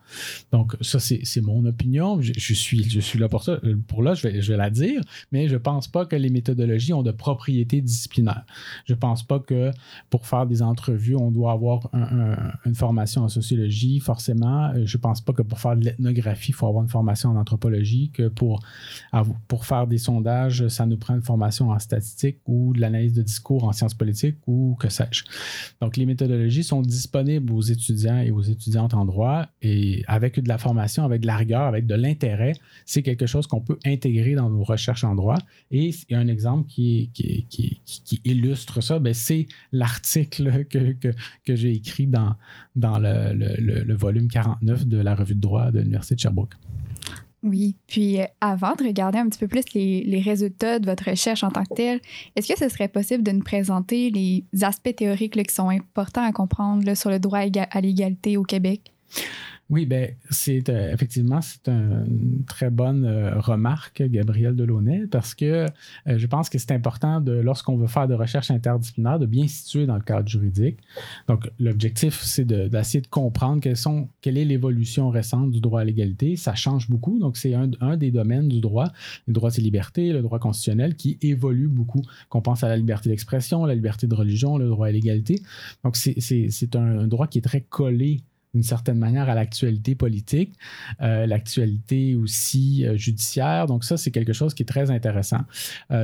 Donc, 0.51 0.75
ça, 0.81 0.99
c'est 0.99 1.41
mon 1.41 1.63
opinion. 1.65 2.19
Je, 2.21 2.53
suis, 2.53 2.89
je 2.89 2.99
suis 2.99 3.19
là 3.19 3.29
pour 3.29 3.43
ça. 3.43 3.59
Pour 3.87 4.01
là, 4.01 4.15
je 4.15 4.27
vais, 4.27 4.41
je 4.41 4.51
vais 4.51 4.57
la 4.57 4.71
dire, 4.71 5.01
mais 5.31 5.47
je 5.47 5.53
ne 5.53 5.59
pense 5.59 5.87
pas 5.87 6.05
que 6.07 6.15
les 6.15 6.31
méthodologies 6.31 6.93
ont 6.93 7.03
de 7.03 7.11
propriétés 7.11 7.81
disciplinaires. 7.81 8.45
Je 8.85 8.93
ne 8.93 8.97
pense 8.97 9.21
pas 9.21 9.39
que 9.39 9.71
pour 10.09 10.25
faire 10.25 10.47
des 10.47 10.63
entrevues, 10.63 11.15
on 11.15 11.29
doit 11.29 11.51
avoir 11.51 11.91
une 12.65 12.75
formation 12.75 13.21
en 13.23 13.29
sociologie, 13.29 13.99
forcément. 13.99 14.73
Je 14.83 14.97
ne 14.97 15.01
pense 15.01 15.21
pas 15.21 15.33
que 15.33 15.43
pour 15.43 15.59
faire 15.59 15.77
de 15.77 15.85
l'ethnographie, 15.85 16.51
il 16.51 16.55
faut 16.55 16.67
avoir 16.67 16.83
une 16.83 16.89
formation 16.89 17.29
en 17.29 17.35
anthropologie, 17.35 18.09
que 18.09 18.27
pour, 18.27 18.63
pour 19.47 19.65
faire 19.65 19.85
des 19.85 19.99
sondages, 19.99 20.56
ça 20.67 20.85
nous 20.85 20.97
prend 20.97 21.15
une 21.15 21.23
formation 21.23 21.69
en 21.69 21.79
statistique 21.79 22.39
ou 22.45 22.73
de 22.73 22.81
l'analyse 22.81 23.13
de 23.13 23.21
discours 23.21 23.63
en 23.63 23.71
sciences 23.71 23.93
politiques 23.93 24.37
ou 24.47 24.75
que 24.79 24.89
sais-je. 24.89 25.23
Donc, 25.81 25.97
les 25.97 26.05
méthodologies 26.05 26.63
sont 26.63 26.81
disponibles 26.81 27.51
aux 27.51 27.61
étudiants 27.61 28.19
et 28.19 28.31
aux 28.31 28.41
étudiantes 28.41 28.93
en 28.93 29.05
droit 29.05 29.47
et 29.61 30.03
avec 30.07 30.39
de 30.39 30.47
la 30.47 30.57
formation, 30.57 31.03
avec 31.03 31.21
de 31.21 31.27
la 31.27 31.37
rigueur, 31.37 31.63
avec 31.63 31.85
de 31.85 31.95
l'intérêt, 31.95 32.53
c'est 32.85 33.03
quelque 33.03 33.25
chose 33.25 33.47
qu'on 33.47 33.61
peut 33.61 33.79
intégrer 33.85 34.35
dans 34.35 34.49
nos 34.49 34.63
recherches 34.63 35.03
en 35.03 35.15
droit. 35.15 35.37
Et 35.71 35.89
il 35.89 36.13
y 36.13 36.15
a 36.15 36.19
un 36.19 36.27
exemple 36.27 36.67
qui, 36.67 37.11
illustre 38.23 38.81
ça, 38.81 38.99
ben, 38.99 39.13
c'est 39.13 39.47
l'article 39.71 40.65
que, 41.45 41.55
j'ai 41.55 41.73
écrit 41.73 42.07
dans, 42.07 42.35
le, 42.75 43.93
volume 43.95 44.27
49 44.27 44.87
de 44.87 44.97
la 44.97 45.15
revue 45.15 45.35
de 45.35 45.41
droit 45.41 45.71
de 45.71 45.79
l'Université 45.79 46.15
de 46.15 46.19
Sherbrooke. 46.19 46.55
Oui. 47.43 47.75
Puis 47.87 48.19
euh, 48.19 48.25
avant 48.41 48.73
de 48.75 48.83
regarder 48.83 49.19
un 49.19 49.29
petit 49.29 49.39
peu 49.39 49.47
plus 49.47 49.63
les, 49.73 50.21
résultats 50.23 50.79
de 50.79 50.85
votre 50.85 51.09
recherche 51.09 51.43
en 51.43 51.51
tant 51.51 51.63
que 51.63 51.75
telle, 51.75 52.01
est-ce 52.35 52.51
que 52.51 52.57
ce 52.57 52.67
serait 52.69 52.87
possible 52.87 53.23
de 53.23 53.31
nous 53.31 53.43
présenter 53.43 54.09
les 54.09 54.43
aspects 54.63 54.95
théoriques 54.95 55.41
qui 55.47 55.53
sont 55.53 55.69
importants 55.69 56.23
à 56.23 56.31
comprendre 56.31 56.93
sur 56.95 57.09
le 57.09 57.19
droit 57.19 57.39
à 57.39 57.81
l'égalité 57.81 58.37
au 58.37 58.43
Québec? 58.43 58.91
Oui, 59.69 59.85
ben, 59.85 60.15
c'est 60.29 60.69
euh, 60.69 60.93
effectivement 60.93 61.41
c'est 61.41 61.67
une 61.67 62.45
très 62.47 62.69
bonne 62.69 63.03
euh, 63.03 63.37
remarque, 63.37 64.01
Gabriel 64.01 64.55
Delaunay, 64.55 65.07
parce 65.07 65.35
que 65.35 65.45
euh, 65.45 65.67
je 66.17 66.25
pense 66.25 66.49
que 66.49 66.57
c'est 66.57 66.71
important 66.71 67.19
de, 67.19 67.33
lorsqu'on 67.33 67.75
veut 67.75 67.87
faire 67.87 68.07
de 68.07 68.13
recherche 68.13 68.49
interdisciplinaire, 68.49 69.19
de 69.19 69.25
bien 69.25 69.45
situer 69.45 69.85
dans 69.85 69.95
le 69.95 70.01
cadre 70.01 70.29
juridique. 70.29 70.77
Donc, 71.27 71.49
l'objectif, 71.59 72.21
c'est 72.21 72.45
d'essayer 72.45 73.01
de, 73.01 73.07
comprendre 73.07 73.61
quelles 73.61 73.75
sont, 73.75 74.07
quelle 74.21 74.37
est 74.37 74.45
l'évolution 74.45 75.09
récente 75.09 75.51
du 75.51 75.59
droit 75.59 75.81
à 75.81 75.83
l'égalité. 75.83 76.37
Ça 76.37 76.55
change 76.55 76.89
beaucoup. 76.89 77.19
Donc, 77.19 77.35
c'est 77.35 77.53
un, 77.53 77.97
des 77.97 78.11
domaines 78.11 78.47
du 78.47 78.61
droit, 78.61 78.93
les 79.27 79.33
droits 79.33 79.51
et 79.57 79.61
libertés, 79.61 80.13
le 80.13 80.21
droit 80.21 80.39
constitutionnel, 80.39 80.95
qui 80.95 81.17
évolue 81.21 81.67
beaucoup. 81.67 82.01
Qu'on 82.29 82.41
pense 82.41 82.63
à 82.63 82.69
la 82.69 82.77
liberté 82.77 83.09
d'expression, 83.09 83.65
la 83.65 83.75
liberté 83.75 84.07
de 84.07 84.15
religion, 84.15 84.57
le 84.57 84.69
droit 84.69 84.87
à 84.87 84.91
l'égalité. 84.91 85.41
Donc, 85.83 85.97
c'est 85.97 86.75
un, 86.75 86.99
un 86.99 87.07
droit 87.07 87.27
qui 87.27 87.39
est 87.39 87.41
très 87.41 87.61
collé 87.61 88.21
d'une 88.57 88.63
certaine 88.63 88.97
manière 88.97 89.29
à 89.29 89.35
l'actualité 89.35 89.93
politique, 89.93 90.53
l'actualité 90.99 92.15
aussi 92.15 92.85
judiciaire. 92.95 93.67
Donc 93.67 93.83
ça, 93.83 93.97
c'est 93.97 94.09
quelque 94.09 94.33
chose 94.33 94.55
qui 94.55 94.63
est 94.63 94.65
très 94.65 94.89
intéressant. 94.89 95.41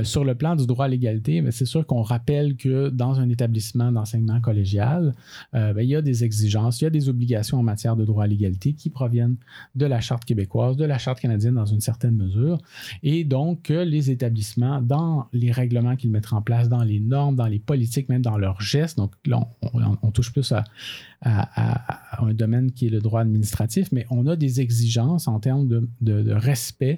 sur 0.04 0.24
le 0.24 0.36
plan 0.36 0.56
du 0.56 0.68
droit 0.68 0.86
à 0.86 0.88
l'égalité, 0.88 1.42
ben, 1.42 1.52
c'est 1.52 1.66
sûr 1.66 1.86
qu'on 1.88 2.04
rappelle 2.04 2.56
que 2.56 2.90
dans 2.90 3.20
un 3.20 3.30
établissement 3.30 3.92
d'enseignement 3.92 4.40
collégial, 4.40 5.16
ben, 5.54 5.80
il 5.80 5.90
y 5.90 5.96
a 5.96 6.02
des 6.04 6.24
exigences, 6.24 6.80
il 6.82 6.84
y 6.84 6.88
a 6.88 6.92
des 6.92 7.10
obligations 7.10 7.58
en 7.58 7.64
matière 7.64 7.96
de 7.96 8.06
droit 8.06 8.26
à 8.26 8.28
l'égalité 8.28 8.74
qui 8.74 8.92
proviennent 8.92 9.38
de 9.76 9.86
la 9.86 10.00
Charte 10.00 10.26
québécoise, 10.26 10.78
de 10.78 10.86
la 10.86 11.00
Charte 11.00 11.20
canadienne 11.20 11.56
dans 11.56 11.66
une 11.66 11.82
certaine 11.82 12.16
mesure, 12.16 12.60
et 13.02 13.24
donc 13.24 13.64
que 13.64 13.74
les 13.74 14.12
établissements, 14.12 14.82
dans 14.82 15.28
les 15.34 15.52
règlements 15.52 15.96
qu'ils 15.96 16.12
mettent 16.12 16.34
en 16.34 16.42
place, 16.42 16.70
dans 16.70 16.84
les 16.84 17.00
normes, 17.00 17.36
dans 17.36 17.48
les 17.48 17.60
politiques, 17.60 18.10
même 18.10 18.22
dans 18.22 18.38
leurs 18.38 18.62
gestes, 18.62 18.98
donc 18.98 19.12
là, 19.26 19.48
on, 19.74 20.12
touche 20.12 20.32
plus 20.32 20.52
à, 20.52 20.64
un 22.20 22.34
qui 22.72 22.88
est 22.88 22.90
le 22.90 23.00
droit 23.00 23.22
administratif, 23.22 23.92
mais 23.92 24.06
on 24.10 24.28
a 24.28 24.36
des 24.36 24.62
exigences 24.62 25.28
en 25.28 25.40
termes 25.40 25.68
de 26.02 26.32
respect 26.32 26.96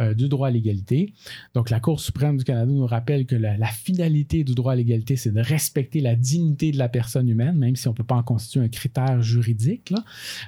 euh, 0.00 0.14
du 0.14 0.28
droit 0.28 0.46
à 0.46 0.50
l'égalité. 0.50 1.12
Donc, 1.54 1.70
la 1.70 1.80
Cour 1.80 1.98
suprême 1.98 2.36
du 2.36 2.44
Canada 2.44 2.70
nous 2.70 2.86
rappelle 2.86 3.26
que 3.26 3.34
la, 3.34 3.56
finalité 3.66 4.44
du 4.44 4.54
droit 4.54 4.74
à 4.74 4.76
l'égalité, 4.76 5.16
c'est 5.16 5.32
de 5.32 5.40
respecter 5.40 6.00
la 6.00 6.14
dignité 6.14 6.70
de 6.70 6.78
la 6.78 6.88
personne 6.88 7.28
humaine, 7.28 7.56
même 7.56 7.74
si 7.74 7.88
on 7.88 7.90
ne 7.90 7.96
peut 7.96 8.04
pas 8.04 8.14
en 8.14 8.22
constituer 8.22 8.60
un 8.60 8.68
critère 8.68 9.20
juridique. 9.22 9.92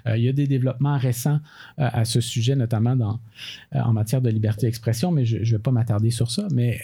Euh, 0.07 0.17
il 0.17 0.23
y 0.23 0.29
a 0.29 0.33
des 0.33 0.47
développements 0.47 0.97
récents 0.97 1.41
euh, 1.81 1.89
à 1.93 2.05
ce 2.05 2.21
sujet, 2.21 2.55
notamment 2.55 2.95
dans, 2.95 3.19
en 3.73 3.93
matière 3.93 4.23
de 4.23 4.31
liberté 4.31 4.67
d'expression, 4.67 5.11
mais 5.11 5.25
je 5.25 5.39
ne 5.39 5.45
vais 5.45 5.59
pas 5.59 5.73
m'attarder 5.73 6.11
sur 6.11 6.31
ça. 6.31 6.47
Mais 6.53 6.81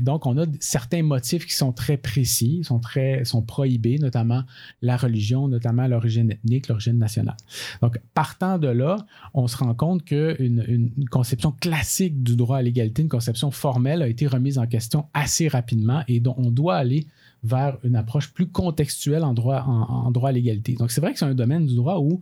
donc, 0.00 0.26
on 0.26 0.36
a 0.38 0.44
certains 0.60 1.02
motifs 1.02 1.46
qui 1.46 1.54
sont 1.54 1.72
très 1.72 1.96
précis, 1.96 2.62
sont, 2.62 2.78
très, 2.78 3.24
sont 3.24 3.42
prohibés, 3.42 3.98
notamment 3.98 4.42
la 4.82 4.96
religion, 4.96 5.48
notamment 5.48 5.86
l'origine 5.86 6.30
ethnique, 6.30 6.68
l'origine 6.68 6.98
nationale. 6.98 7.36
Donc, 7.80 7.98
partant 8.12 8.58
de 8.58 8.68
là, 8.68 8.96
on 9.32 9.46
se 9.46 9.56
rend 9.56 9.74
compte 9.74 10.04
qu'une 10.04 10.64
une 10.68 11.08
conception 11.08 11.52
classique 11.52 12.01
du 12.10 12.36
droit 12.36 12.58
à 12.58 12.62
l'égalité, 12.62 13.02
une 13.02 13.08
conception 13.08 13.50
formelle, 13.50 14.02
a 14.02 14.08
été 14.08 14.26
remise 14.26 14.58
en 14.58 14.66
question 14.66 15.06
assez 15.14 15.48
rapidement 15.48 16.02
et 16.08 16.20
dont 16.20 16.34
on 16.38 16.50
doit 16.50 16.76
aller 16.76 17.06
vers 17.44 17.78
une 17.82 17.96
approche 17.96 18.32
plus 18.32 18.46
contextuelle 18.46 19.24
en 19.24 19.34
droit, 19.34 19.64
en, 19.66 20.10
droit 20.12 20.28
à 20.28 20.32
l'égalité. 20.32 20.74
Donc, 20.74 20.92
c'est 20.92 21.00
vrai 21.00 21.12
que 21.12 21.18
c'est 21.18 21.24
un 21.24 21.34
domaine 21.34 21.66
du 21.66 21.74
droit 21.74 21.98
où, 21.98 22.20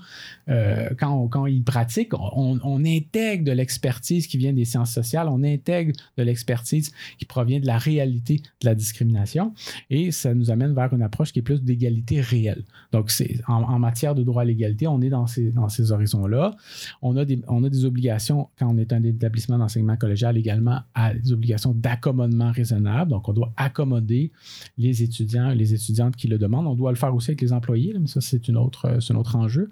euh, 0.48 0.88
quand, 0.98 1.28
quand 1.28 1.46
il 1.46 1.62
pratique, 1.62 2.12
on, 2.14 2.58
intègre 2.80 3.44
de 3.44 3.52
l'expertise 3.52 4.26
qui 4.26 4.38
vient 4.38 4.54
des 4.54 4.64
sciences 4.64 4.92
sociales, 4.92 5.28
on 5.28 5.44
intègre 5.44 5.92
de 6.16 6.22
l'expertise 6.22 6.92
qui 7.18 7.26
provient 7.26 7.60
de 7.60 7.66
la 7.66 7.76
réalité 7.76 8.40
de 8.60 8.66
la 8.66 8.74
discrimination 8.74 9.52
et 9.90 10.10
ça 10.10 10.32
nous 10.32 10.50
amène 10.50 10.74
vers 10.74 10.92
une 10.94 11.02
approche 11.02 11.32
qui 11.32 11.40
est 11.40 11.42
plus 11.42 11.62
d'égalité 11.62 12.22
réelle. 12.22 12.64
Donc, 12.92 13.10
c'est, 13.10 13.40
en, 13.46 13.78
matière 13.78 14.14
de 14.14 14.22
droit 14.22 14.42
à 14.42 14.44
l'égalité, 14.46 14.86
on 14.86 15.02
est 15.02 15.10
dans 15.10 15.26
ces, 15.26 15.50
dans 15.50 15.68
ces 15.68 15.92
horizons-là. 15.92 16.56
On 17.02 17.16
a, 17.18 17.26
des, 17.26 17.40
on 17.48 17.62
a 17.64 17.68
des 17.68 17.84
obligations, 17.84 18.48
quand 18.58 18.72
on 18.72 18.78
est 18.78 18.92
un 18.92 19.02
établissement 19.02 19.58
d'enseignement 19.58 19.96
collégial, 19.96 20.38
également 20.38 20.80
à 20.94 21.12
des 21.12 21.32
obligations 21.32 21.72
d'accommodement 21.74 22.52
raisonnable. 22.52 23.10
Donc, 23.10 23.28
on 23.28 23.32
doit 23.34 23.52
accommoder 23.56 24.32
les 24.78 25.02
étudiants 25.02 25.09
étudiants, 25.10 25.50
les 25.50 25.74
étudiantes 25.74 26.16
qui 26.16 26.28
le 26.28 26.38
demandent. 26.38 26.66
On 26.66 26.74
doit 26.74 26.90
le 26.90 26.96
faire 26.96 27.14
aussi 27.14 27.30
avec 27.30 27.40
les 27.40 27.52
employés, 27.52 27.94
mais 27.98 28.06
ça, 28.06 28.20
c'est, 28.20 28.48
une 28.48 28.56
autre, 28.56 28.86
euh, 28.86 28.98
un 29.10 29.16
autre 29.16 29.36
enjeu. 29.36 29.70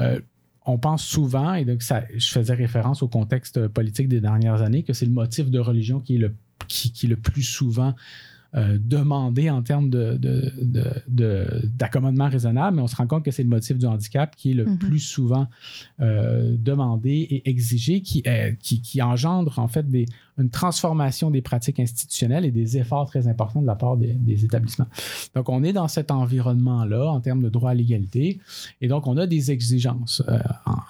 Euh, 0.00 0.20
on 0.64 0.78
pense 0.78 1.04
souvent, 1.04 1.54
et 1.54 1.64
donc 1.64 1.82
ça, 1.82 2.04
je 2.14 2.30
faisais 2.30 2.54
référence 2.54 3.02
au 3.02 3.08
contexte 3.08 3.66
politique 3.68 4.08
des 4.08 4.20
dernières 4.20 4.62
années, 4.62 4.82
que 4.84 4.92
c'est 4.92 5.06
le 5.06 5.12
motif 5.12 5.50
de 5.50 5.58
religion 5.58 6.00
qui 6.00 6.16
est 6.16 6.18
le, 6.18 6.34
qui, 6.68 6.92
qui 6.92 7.06
est 7.06 7.08
le 7.08 7.16
plus 7.16 7.42
souvent 7.42 7.94
euh, 8.54 8.76
demandé 8.78 9.48
en 9.48 9.62
termes 9.62 9.88
d'accommodement 11.08 12.26
de, 12.26 12.32
raisonnable, 12.32 12.76
mais 12.76 12.82
on 12.82 12.86
se 12.86 12.96
rend 12.96 13.06
compte 13.06 13.24
que 13.24 13.30
c'est 13.30 13.44
le 13.44 13.48
motif 13.48 13.78
du 13.78 13.86
handicap 13.86 14.36
qui 14.36 14.50
est 14.50 14.54
le 14.54 14.66
mhm. 14.66 14.78
plus 14.78 15.00
souvent 15.00 15.46
euh, 16.00 16.54
demandé 16.58 17.12
et 17.12 17.48
exigé, 17.48 18.02
qui, 18.02 18.22
qui, 18.60 19.00
engendre 19.00 19.58
en 19.58 19.68
fait 19.68 19.88
des, 19.88 20.04
une 20.36 20.50
transformation 20.50 21.30
des 21.30 21.40
pratiques 21.40 21.80
institutionnelles 21.80 22.44
et 22.44 22.50
des 22.50 22.76
efforts 22.76 23.06
très 23.06 23.26
importants 23.26 23.62
de 23.62 23.66
la 23.66 23.74
part 23.74 23.96
des, 23.96 24.44
établissements. 24.44 24.88
Donc, 25.34 25.48
on 25.48 25.64
est 25.64 25.72
dans 25.72 25.88
cet 25.88 26.10
environnement-là 26.10 27.10
en 27.10 27.20
termes 27.20 27.40
de 27.42 27.48
droit 27.48 27.70
à 27.70 27.74
l'égalité, 27.74 28.38
et 28.82 28.88
donc 28.88 29.06
on 29.06 29.16
a 29.16 29.26
des 29.26 29.50
exigences 29.50 30.22
euh, 30.28 30.38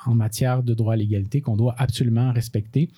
en, 0.06 0.14
matière 0.16 0.64
de 0.64 0.74
droit 0.74 0.94
à 0.94 0.96
l'égalité 0.96 1.40
qu'on 1.40 1.56
doit 1.56 1.76
absolument 1.78 2.32
respecter. 2.32 2.90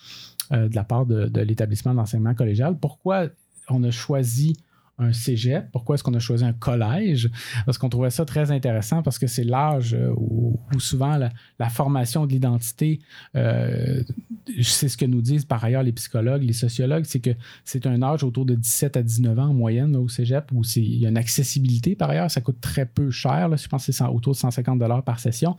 de 0.50 0.74
la 0.74 0.84
part 0.84 1.04
de, 1.04 1.26
de 1.26 1.40
l'établissement 1.42 1.92
d'enseignement 1.92 2.34
collégial. 2.34 2.78
Pourquoi 2.78 3.28
on 3.68 3.82
a 3.82 3.90
choisi 3.90 4.56
un 4.98 5.12
cégep. 5.12 5.70
Pourquoi 5.72 5.94
est-ce 5.94 6.04
qu'on 6.04 6.14
a 6.14 6.20
choisi 6.20 6.44
un 6.44 6.52
collège? 6.52 7.30
Parce 7.66 7.78
qu'on 7.78 7.88
trouvait 7.88 8.10
ça 8.10 8.24
très 8.24 8.50
intéressant 8.50 9.02
parce 9.02 9.18
que 9.18 9.26
c'est 9.26 9.44
l'âge 9.44 9.94
euh, 9.94 10.12
où, 10.16 10.58
souvent 10.78 11.16
la, 11.16 11.70
formation 11.70 12.26
de 12.26 12.32
l'identité, 12.32 13.00
euh, 13.34 14.02
c'est 14.62 14.88
ce 14.88 14.96
que 14.96 15.04
nous 15.04 15.20
disent 15.20 15.44
par 15.44 15.64
ailleurs 15.64 15.82
les 15.82 15.92
psychologues, 15.92 16.42
les 16.42 16.52
sociologues, 16.52 17.04
c'est 17.06 17.20
que 17.20 17.30
c'est 17.64 17.86
un 17.86 18.02
âge 18.02 18.22
autour 18.22 18.44
de 18.44 18.54
17 18.54 18.96
à 18.96 19.02
19 19.02 19.38
ans 19.38 19.48
en 19.48 19.54
moyenne 19.54 19.96
au 19.96 20.08
cégep 20.08 20.52
où 20.52 20.62
il 20.76 20.98
y 20.98 21.06
a 21.06 21.08
une 21.08 21.16
accessibilité 21.16 21.96
par 21.96 22.10
ailleurs, 22.10 22.30
ça 22.30 22.40
coûte 22.40 22.60
très 22.60 22.86
peu 22.86 23.10
cher. 23.10 23.50
je 23.56 23.68
pense 23.68 23.86
que 23.86 23.92
c'est 23.92 24.04
autour 24.04 24.34
de 24.34 24.38
150 24.38 25.04
par 25.04 25.18
session. 25.18 25.56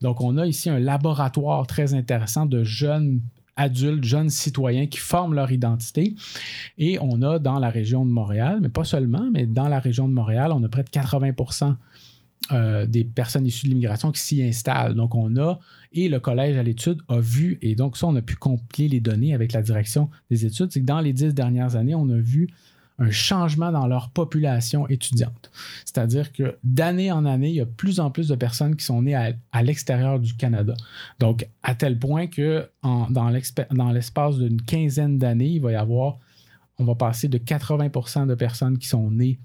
Donc, 0.00 0.20
on 0.20 0.38
a 0.38 0.46
ici 0.46 0.70
un 0.70 0.78
laboratoire 0.78 1.66
très 1.66 1.94
intéressant 1.94 2.46
de 2.46 2.64
jeunes 2.64 3.20
adultes, 3.56 4.04
jeunes 4.04 4.30
citoyens 4.30 4.86
qui 4.86 4.98
forment 4.98 5.34
leur 5.34 5.52
identité. 5.52 6.14
Et 6.78 6.98
on 7.00 7.22
a 7.22 7.38
dans 7.38 7.58
la 7.58 7.70
région 7.70 8.04
de 8.04 8.10
Montréal, 8.10 8.58
mais 8.62 8.68
pas 8.68 8.84
seulement, 8.84 9.30
mais 9.32 9.46
dans 9.46 9.68
la 9.68 9.78
région 9.78 10.08
de 10.08 10.14
Montréal, 10.14 10.52
on 10.52 10.62
a 10.62 10.68
près 10.68 10.84
de 10.84 10.90
80% 10.90 11.76
euh, 12.50 12.86
des 12.86 13.04
personnes 13.04 13.46
issues 13.46 13.66
de 13.66 13.70
l'immigration 13.70 14.10
qui 14.10 14.20
s'y 14.20 14.42
installent. 14.42 14.94
Donc, 14.94 15.14
on 15.14 15.36
a, 15.36 15.60
et 15.92 16.08
le 16.08 16.18
collège 16.18 16.56
à 16.56 16.62
l'étude 16.62 17.00
a 17.08 17.20
vu, 17.20 17.58
et 17.62 17.74
donc 17.76 17.96
ça, 17.96 18.06
on 18.08 18.16
a 18.16 18.22
pu 18.22 18.34
compiler 18.36 18.88
les 18.88 19.00
données 19.00 19.32
avec 19.32 19.52
la 19.52 19.62
direction 19.62 20.10
des 20.28 20.44
études, 20.44 20.72
c'est 20.72 20.80
que 20.80 20.86
dans 20.86 21.00
les 21.00 21.12
dix 21.12 21.34
dernières 21.34 21.76
années, 21.76 21.94
on 21.94 22.08
a 22.08 22.18
vu 22.18 22.48
un 23.02 23.10
changement 23.10 23.72
dans 23.72 23.86
leur 23.86 24.10
population 24.10 24.86
étudiante. 24.88 25.50
C'est-à-dire 25.84 26.32
que 26.32 26.56
d'année 26.62 27.10
en 27.10 27.24
année, 27.24 27.48
il 27.48 27.56
y 27.56 27.60
a 27.60 27.66
plus 27.66 27.98
en 27.98 28.10
plus 28.10 28.28
de 28.28 28.36
personnes 28.36 28.76
qui 28.76 28.84
sont 28.84 29.02
nées 29.02 29.14
à, 29.14 29.62
l'extérieur 29.62 30.20
du 30.20 30.34
Canada. 30.34 30.74
Donc, 31.18 31.48
à 31.62 31.74
tel 31.74 31.98
point 31.98 32.28
que 32.28 32.68
dans 32.82 33.90
l'espace 33.90 34.38
d'une 34.38 34.62
quinzaine 34.62 35.18
d'années, 35.18 35.48
il 35.48 35.60
va 35.60 35.72
y 35.72 35.74
avoir, 35.74 36.18
on 36.78 36.84
va 36.84 36.94
passer 36.94 37.28
de 37.28 37.38
80% 37.38 38.26
de 38.26 38.34
personnes 38.34 38.78
qui 38.78 38.88
sont 38.88 39.10
nées 39.10 39.38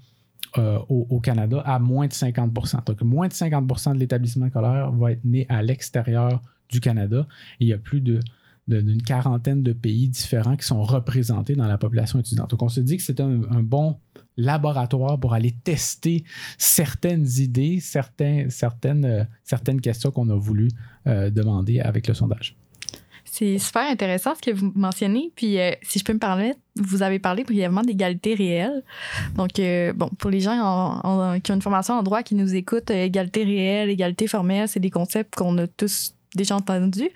euh, 0.56 0.78
au, 0.88 1.20
Canada 1.20 1.60
à 1.66 1.78
moins 1.78 2.06
de 2.06 2.12
50% 2.12 2.84
Donc, 2.86 3.02
moins 3.02 3.28
de 3.28 3.32
50% 3.32 3.94
de 3.94 3.98
l'établissement 3.98 4.48
scolaire 4.48 4.90
va 4.92 5.12
être 5.12 5.24
né 5.24 5.46
à 5.48 5.62
l'extérieur 5.62 6.40
du 6.70 6.80
Canada. 6.80 7.26
il 7.60 7.68
y 7.68 7.72
a 7.72 7.78
plus 7.78 8.00
de 8.00 8.20
d'une 8.68 9.02
quarantaine 9.02 9.62
de 9.62 9.72
pays 9.72 10.08
différents 10.08 10.56
qui 10.56 10.66
sont 10.66 10.82
représentés 10.82 11.54
dans 11.54 11.66
la 11.66 11.78
population 11.78 12.20
étudiante. 12.20 12.50
Donc, 12.50 12.62
on 12.62 12.68
se 12.68 12.80
dit 12.80 12.96
que 12.96 13.02
c'est 13.02 13.20
un, 13.20 13.38
bon 13.62 13.96
laboratoire 14.36 15.18
pour 15.18 15.34
aller 15.34 15.52
tester 15.64 16.24
certaines 16.58 17.26
idées, 17.38 17.80
certaines, 17.80 19.04
euh, 19.04 19.24
certaines 19.42 19.80
questions 19.80 20.10
qu'on 20.10 20.28
a 20.28 20.36
voulu 20.36 20.68
euh, 21.06 21.30
demander 21.30 21.80
avec 21.80 22.06
le 22.06 22.14
sondage. 22.14 22.56
C'est 23.24 23.58
super 23.58 23.82
intéressant 23.82 24.34
ce 24.34 24.40
que 24.40 24.54
vous 24.54 24.72
mentionnez. 24.74 25.32
Puis, 25.34 25.58
euh, 25.58 25.72
si 25.82 25.98
je 25.98 26.04
peux 26.04 26.12
me 26.12 26.18
permettre, 26.18 26.60
vous 26.76 27.02
avez 27.02 27.18
parlé 27.18 27.44
brièvement 27.44 27.82
d'égalité 27.82 28.34
réelle. 28.34 28.84
Donc, 29.34 29.60
bon, 29.96 30.08
pour 30.18 30.30
les 30.30 30.40
gens 30.40 31.00
qui 31.42 31.50
ont 31.50 31.54
une 31.54 31.62
formation 31.62 31.94
en 31.94 32.02
droit 32.02 32.22
qui 32.22 32.34
nous 32.34 32.54
écoutent, 32.54 32.90
égalité 32.90 33.44
réelle, 33.44 33.90
égalité 33.90 34.28
formelle, 34.28 34.68
c'est 34.68 34.80
des 34.80 34.90
concepts 34.90 35.34
qu'on 35.34 35.58
a 35.58 35.66
tous 35.66 36.14
déjà 36.34 36.56
entendu. 36.56 37.10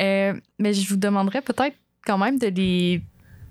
Euh, 0.00 0.34
mais 0.58 0.72
je 0.72 0.88
vous 0.88 0.96
demanderais 0.96 1.42
peut-être 1.42 1.76
quand 2.04 2.18
même 2.18 2.38
de 2.38 2.48
les 2.48 3.02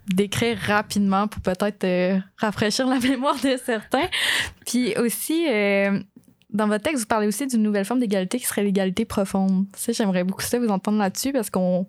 décrire 0.07 0.57
rapidement 0.57 1.27
pour 1.27 1.41
peut-être 1.41 1.83
euh, 1.83 2.19
rafraîchir 2.37 2.87
la 2.87 2.99
mémoire 3.07 3.35
de 3.35 3.57
certains. 3.63 4.07
Puis 4.65 4.95
aussi, 4.97 5.45
euh, 5.47 5.99
dans 6.51 6.67
votre 6.67 6.83
texte, 6.83 7.01
vous 7.01 7.07
parlez 7.07 7.27
aussi 7.27 7.45
d'une 7.45 7.61
nouvelle 7.61 7.85
forme 7.85 7.99
d'égalité 7.99 8.39
qui 8.39 8.45
serait 8.45 8.63
l'égalité 8.63 9.05
profonde. 9.05 9.67
Ça, 9.75 9.91
j'aimerais 9.91 10.23
beaucoup 10.23 10.41
ça 10.41 10.57
vous 10.57 10.69
entendre 10.69 10.97
là-dessus 10.97 11.31
parce 11.31 11.51
qu'on, 11.51 11.87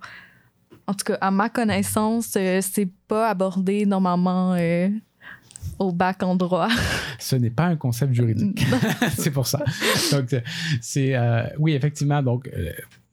en 0.87 0.95
tout 0.95 1.05
cas, 1.05 1.19
à 1.21 1.31
ma 1.31 1.49
connaissance, 1.49 2.27
c'est 2.27 2.91
pas 3.09 3.31
abordé 3.31 3.87
normalement 3.87 4.55
au 5.79 5.93
bac 5.93 6.23
en 6.23 6.37
droit. 6.37 6.69
Ce 7.19 7.37
n'est 7.37 7.51
pas 7.51 7.65
un 7.65 7.77
concept 7.77 8.13
juridique. 8.13 8.67
c'est 9.17 9.31
pour 9.31 9.47
ça. 9.47 9.65
Donc, 10.13 10.35
c'est. 10.83 11.17
oui, 11.59 11.73
effectivement. 11.73 12.23
Donc, 12.23 12.51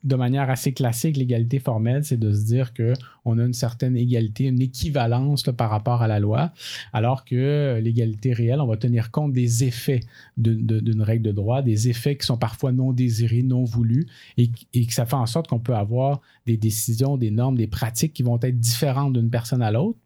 de 0.04 0.16
manière 0.16 0.50
assez 0.50 0.74
classique, 0.74 1.18
l'égalité 1.18 1.60
formelle, 1.60 2.04
c'est 2.04 2.18
de 2.18 2.32
se 2.32 2.46
dire 2.46 2.72
qu'on 2.74 3.40
a 3.40 3.44
une 3.44 3.54
certaine 3.54 3.98
égalité, 3.98 4.46
une 4.46 4.62
équivalence 4.62 5.44
par 5.44 5.70
rapport 5.70 6.02
à 6.02 6.08
la 6.08 6.20
loi, 6.20 6.52
alors 6.94 7.26
que 7.26 7.80
l'égalité 7.82 8.32
réelle, 8.32 8.62
on 8.62 8.68
va 8.68 8.78
tenir 8.78 9.12
compte 9.12 9.34
des 9.34 9.64
effets 9.64 10.02
d'une 10.38 11.02
règle 11.02 11.24
de 11.24 11.32
droit, 11.32 11.62
des 11.62 11.90
effets 11.90 12.16
qui 12.16 12.26
sont 12.26 12.38
parfois 12.38 12.72
non 12.72 12.94
désirés, 12.94 13.42
non 13.42 13.64
voulus, 13.64 14.08
et, 14.38 14.50
que 14.50 14.94
ça 14.94 15.06
fait 15.06 15.16
en 15.16 15.26
sorte 15.26 15.48
qu'on 15.48 15.60
peut 15.60 15.76
avoir 15.76 16.22
des 16.46 16.58
décisions, 16.58 17.18
des 17.18 17.32
normes, 17.32 17.58
des 17.58 17.68
pratiques 17.68 18.14
qui 18.14 18.24
vont 18.24 18.40
être 18.42 18.60
différentes 18.60 19.14
d'une 19.14 19.30
personne 19.30 19.62
à 19.62 19.72
l'autre 19.72 20.00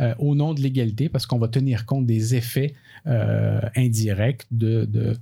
euh, 0.00 0.14
au 0.18 0.34
nom 0.34 0.54
de 0.54 0.60
l'égalité, 0.60 1.08
parce 1.08 1.26
qu'on 1.26 1.38
va 1.38 1.48
tenir 1.48 1.86
compte 1.86 2.06
des 2.06 2.34
effets 2.34 2.74
euh, 3.06 3.60
indirects 3.76 4.46
de, 4.50 4.84
de, 4.86 5.16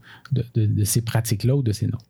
de 0.54 0.84
ces 0.84 1.02
pratiques-là 1.02 1.56
ou 1.56 1.62
de 1.62 1.72
ces 1.72 1.88
normes. 1.88 2.02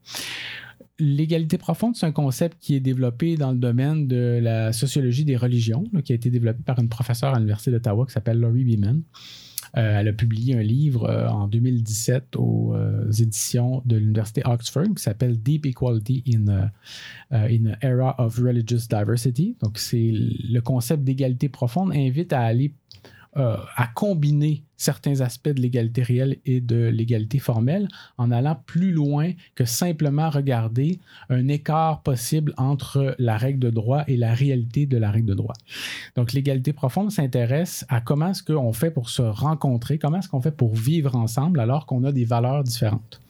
L'égalité 0.98 1.58
profonde, 1.58 1.96
c'est 1.96 2.06
un 2.06 2.12
concept 2.12 2.58
qui 2.60 2.74
est 2.74 2.80
développé 2.80 3.36
dans 3.36 3.52
le 3.52 3.58
domaine 3.58 4.06
de 4.06 4.38
la 4.42 4.72
sociologie 4.72 5.24
des 5.24 5.36
religions, 5.36 5.84
qui 6.04 6.12
a 6.12 6.14
été 6.14 6.30
développé 6.30 6.62
par 6.62 6.78
une 6.78 6.88
professeure 6.88 7.34
à 7.34 7.38
l'Université 7.38 7.70
d'Ottawa 7.70 8.06
qui 8.06 8.12
s'appelle 8.12 8.38
Laurie 8.38 8.64
Beeman. 8.64 9.02
Euh, 9.76 10.00
elle 10.00 10.08
a 10.08 10.12
publié 10.12 10.54
un 10.54 10.62
livre 10.62 11.08
euh, 11.08 11.28
en 11.28 11.48
2017 11.48 12.36
aux 12.36 12.74
euh, 12.74 13.10
éditions 13.10 13.82
de 13.86 13.96
l'Université 13.96 14.42
Oxford 14.44 14.94
qui 14.94 15.02
s'appelle 15.02 15.40
Deep 15.40 15.64
Equality 15.64 16.24
in, 16.28 16.70
in 17.30 17.66
an 17.66 17.76
Era 17.80 18.14
of 18.18 18.36
Religious 18.38 18.86
Diversity. 18.90 19.56
Donc, 19.62 19.78
c'est 19.78 20.12
le 20.12 20.60
concept 20.60 21.04
d'égalité 21.04 21.48
profonde 21.48 21.92
invite 21.94 22.32
à 22.32 22.40
aller 22.40 22.74
euh, 23.38 23.56
à 23.76 23.86
combiner 23.86 24.62
certains 24.76 25.22
aspects 25.22 25.48
de 25.48 25.62
l'égalité 25.62 26.02
réelle 26.02 26.36
et 26.44 26.60
de 26.60 26.88
l'égalité 26.88 27.38
formelle 27.38 27.88
en 28.18 28.30
allant 28.30 28.60
plus 28.66 28.92
loin 28.92 29.30
que 29.54 29.64
simplement 29.64 30.28
regarder 30.28 30.98
un 31.30 31.48
écart 31.48 32.02
possible 32.02 32.52
entre 32.58 33.14
la 33.18 33.38
règle 33.38 33.58
de 33.58 33.70
droit 33.70 34.04
et 34.06 34.18
la 34.18 34.34
réalité 34.34 34.84
de 34.84 34.98
la 34.98 35.10
règle 35.10 35.28
de 35.28 35.34
droit. 35.34 35.54
Donc 36.14 36.34
l'égalité 36.34 36.74
profonde 36.74 37.10
s'intéresse 37.10 37.86
à 37.88 38.02
comment 38.02 38.28
est-ce 38.28 38.42
qu'on 38.42 38.74
fait 38.74 38.90
pour 38.90 39.08
se 39.08 39.22
rencontrer, 39.22 39.98
comment 39.98 40.18
est-ce 40.18 40.28
qu'on 40.28 40.42
fait 40.42 40.54
pour 40.54 40.74
vivre 40.74 41.16
ensemble 41.16 41.60
alors 41.60 41.86
qu'on 41.86 42.04
a 42.04 42.12
des 42.12 42.26
valeurs 42.26 42.64
différentes. 42.64 43.22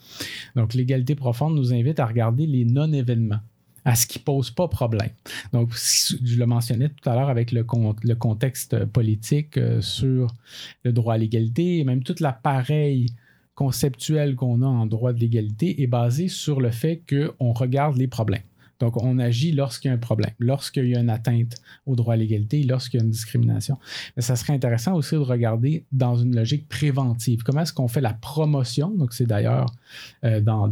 Donc 0.57 0.75
l'égalité 0.75 1.15
profonde 1.15 1.55
nous 1.55 1.73
invite 1.73 2.01
à 2.01 2.07
regarder 2.07 2.47
les 2.47 2.65
non-événements 2.65 3.41
à 3.85 3.95
ce 3.95 4.07
qui 4.07 4.19
pose 4.19 4.51
pas 4.51 4.69
problème. 4.69 5.11
Donc, 5.53 5.73
je 5.75 6.37
le 6.37 6.47
mentionnais 6.47 6.89
tout 6.89 7.09
à 7.09 7.15
l'heure 7.15 7.29
avec 7.29 7.53
le, 7.53 7.65
contexte 8.15 8.85
politique 8.87 9.57
euh, 9.57 9.81
sur 9.81 10.35
le 10.85 10.93
droit 10.93 11.15
à 11.15 11.19
l'égalité 11.19 11.79
et 11.79 11.85
même 11.85 12.03
tout 12.03 12.15
l'appareil 12.21 13.07
conceptuel 13.55 14.35
qu'on 14.35 14.63
a 14.63 14.67
en 14.67 14.87
droit 14.87 15.13
de 15.13 15.19
l'égalité 15.19 15.83
est 15.83 15.87
basé 15.87 16.29
sur 16.29 16.61
le 16.61 16.71
fait 16.71 17.03
qu'on 17.09 17.53
regarde 17.53 17.97
les 17.97 18.09
problèmes. 18.09 18.43
Donc, 18.83 19.01
on 19.01 19.21
agit 19.21 19.53
lorsqu'il 19.53 19.91
y 19.91 19.93
a 19.93 19.95
un 19.95 19.99
problème, 19.99 20.33
lorsqu'il 20.41 20.89
y 20.89 20.97
a 20.97 20.99
une 20.99 21.09
atteinte 21.09 21.63
au 21.87 21.95
droit 21.95 22.15
à 22.15 22.17
l'égalité, 22.17 22.65
lorsqu'il 22.65 22.99
y 22.99 23.01
a 23.01 23.07
une 23.07 23.13
discrimination. 23.13 23.79
Mais 24.17 24.23
ça 24.23 24.35
serait 24.35 24.55
intéressant 24.55 24.95
aussi 24.95 25.15
de 25.15 25.21
regarder 25.21 25.85
dans 25.93 26.17
une 26.17 26.35
logique 26.35 26.69
préventive. 26.69 27.45
Comment 27.45 27.61
est-ce 27.61 27.73
qu'on 27.73 27.87
fait 27.87 28.01
la 28.01 28.13
promotion? 28.13 28.91
Donc, 28.91 29.13
c'est 29.13 29.27
d'ailleurs 29.27 29.67
euh, 30.25 30.41
dans, 30.41 30.67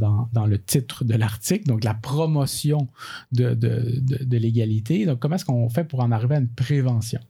le 0.44 0.58
titre 0.58 1.04
de 1.04 1.14
l'article, 1.14 1.68
donc 1.68 1.84
la 1.84 1.94
promotion 1.94 2.88
de, 3.30 3.54
de, 3.54 4.36
l'égalité. 4.36 5.06
Donc, 5.06 5.20
comment 5.20 5.36
est-ce 5.36 5.44
qu'on 5.44 5.68
fait 5.68 5.84
pour 5.84 6.00
en 6.00 6.10
arriver 6.10 6.34
à 6.34 6.38
une 6.40 6.48
prévention? 6.48 7.20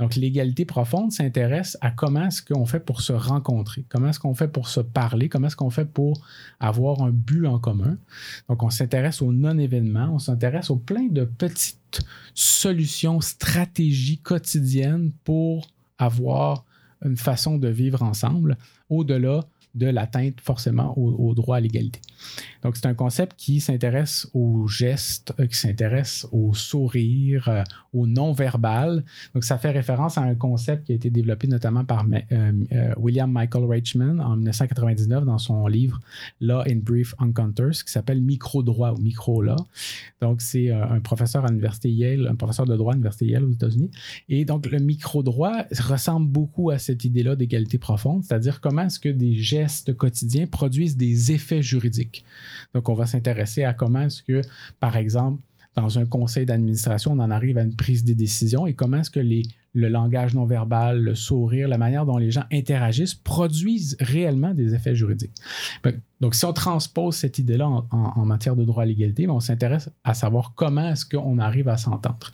Donc, 0.00 0.16
l'égalité 0.16 0.64
profonde 0.64 1.12
s'intéresse 1.12 1.78
à 1.80 1.92
comment 1.92 2.26
est-ce 2.26 2.42
qu'on 2.42 2.66
fait 2.66 2.80
pour 2.80 3.02
se 3.02 3.12
rencontrer, 3.12 3.84
comment 3.88 4.08
est-ce 4.08 4.18
qu'on 4.18 4.34
fait 4.34 4.48
pour 4.48 4.66
se 4.66 4.80
parler, 4.80 5.28
comment 5.28 5.46
est-ce 5.46 5.54
qu'on 5.54 5.70
fait 5.70 5.84
pour 5.84 6.26
avoir 6.58 7.02
un 7.02 7.10
but 7.10 7.46
en 7.46 7.60
commun. 7.60 7.98
Donc, 8.48 8.64
on 8.64 8.70
s'intéresse 8.70 9.22
aux 9.22 9.32
non-événements, 9.32 10.18
s'intéresse 10.24 10.70
aux 10.70 10.76
plein 10.76 11.06
de 11.06 11.24
petites 11.24 12.00
solutions, 12.34 13.20
stratégies 13.20 14.18
quotidiennes 14.18 15.12
pour 15.24 15.68
avoir 15.98 16.64
une 17.04 17.16
façon 17.16 17.58
de 17.58 17.68
vivre 17.68 18.02
ensemble. 18.02 18.56
Au-delà 18.88 19.40
de 19.74 19.86
l'atteinte 19.86 20.40
forcément 20.40 20.96
au, 20.96 21.34
droit 21.34 21.56
à 21.56 21.60
l'égalité. 21.60 22.00
Donc, 22.62 22.76
c'est 22.76 22.86
un 22.86 22.94
concept 22.94 23.34
qui 23.36 23.60
s'intéresse 23.60 24.28
aux 24.32 24.66
gestes, 24.68 25.34
euh, 25.38 25.46
qui 25.46 25.56
s'intéresse 25.56 26.26
au 26.32 26.54
sourire, 26.54 27.48
euh, 27.48 27.62
au 27.92 28.06
non-verbal. 28.06 29.04
Donc, 29.34 29.44
ça 29.44 29.58
fait 29.58 29.70
référence 29.70 30.16
à 30.16 30.22
un 30.22 30.34
concept 30.34 30.86
qui 30.86 30.92
a 30.92 30.94
été 30.94 31.10
développé 31.10 31.46
notamment 31.48 31.84
par 31.84 32.06
euh, 32.32 32.94
William 32.96 33.30
Michael 33.30 33.64
Reichman 33.64 34.20
en 34.20 34.36
1999 34.36 35.24
dans 35.24 35.38
son 35.38 35.66
livre 35.66 36.00
Law 36.40 36.62
in 36.66 36.76
Brief 36.76 37.14
Encounters, 37.18 37.84
qui 37.84 37.92
s'appelle 37.92 38.22
Micro-droit 38.22 38.92
ou 38.92 38.98
micro-law. 38.98 39.56
Donc, 40.20 40.40
c'est 40.40 40.70
un 40.70 41.00
professeur 41.00 41.44
à 41.44 41.48
l'Université 41.48 41.90
Yale, 41.90 42.28
un 42.28 42.36
professeur 42.36 42.66
de 42.66 42.76
droit 42.76 42.92
à 42.92 42.94
l'Université 42.94 43.26
Yale 43.26 43.44
aux 43.44 43.52
États-Unis. 43.52 43.90
Et 44.28 44.44
donc, 44.44 44.66
le 44.66 44.78
micro-droit 44.78 45.64
ressemble 45.80 46.28
beaucoup 46.28 46.70
à 46.70 46.78
cette 46.78 47.04
idée-là 47.04 47.36
d'égalité 47.36 47.78
profonde, 47.78 48.24
c'est-à-dire 48.24 48.60
comment 48.60 48.82
est-ce 48.82 49.00
que 49.00 49.08
des 49.08 49.34
gestes 49.34 49.63
quotidiens 49.92 50.46
produisent 50.46 50.96
des 50.96 51.32
effets 51.32 51.62
juridiques. 51.62 52.24
Donc, 52.74 52.88
on 52.88 52.94
va 52.94 53.06
s'intéresser 53.06 53.64
à 53.64 53.74
comment 53.74 54.02
est-ce 54.02 54.22
que, 54.22 54.40
par 54.80 54.96
exemple, 54.96 55.40
dans 55.74 55.98
un 55.98 56.06
conseil 56.06 56.46
d'administration, 56.46 57.12
on 57.12 57.18
en 57.18 57.30
arrive 57.30 57.58
à 57.58 57.62
une 57.62 57.74
prise 57.74 58.04
de 58.04 58.12
décision 58.12 58.66
et 58.66 58.74
comment 58.74 58.98
est-ce 58.98 59.10
que 59.10 59.20
le 59.20 59.88
langage 59.88 60.34
non 60.34 60.44
verbal, 60.44 61.02
le 61.02 61.14
sourire, 61.16 61.66
la 61.66 61.78
manière 61.78 62.06
dont 62.06 62.16
les 62.16 62.30
gens 62.30 62.44
interagissent 62.52 63.14
produisent 63.14 63.96
réellement 63.98 64.54
des 64.54 64.74
effets 64.74 64.94
juridiques. 64.94 65.34
Donc, 66.20 66.36
si 66.36 66.44
on 66.44 66.52
transpose 66.52 67.16
cette 67.16 67.38
idée-là 67.38 67.66
en, 67.90 68.24
matière 68.24 68.54
de 68.54 68.64
droit 68.64 68.84
à 68.84 68.86
l'égalité, 68.86 69.26
ben, 69.26 69.32
on 69.32 69.40
s'intéresse 69.40 69.90
à 70.04 70.14
savoir 70.14 70.52
comment 70.54 70.90
est-ce 70.92 71.04
qu'on 71.04 71.38
arrive 71.38 71.68
à 71.68 71.76
s'entendre. 71.76 72.30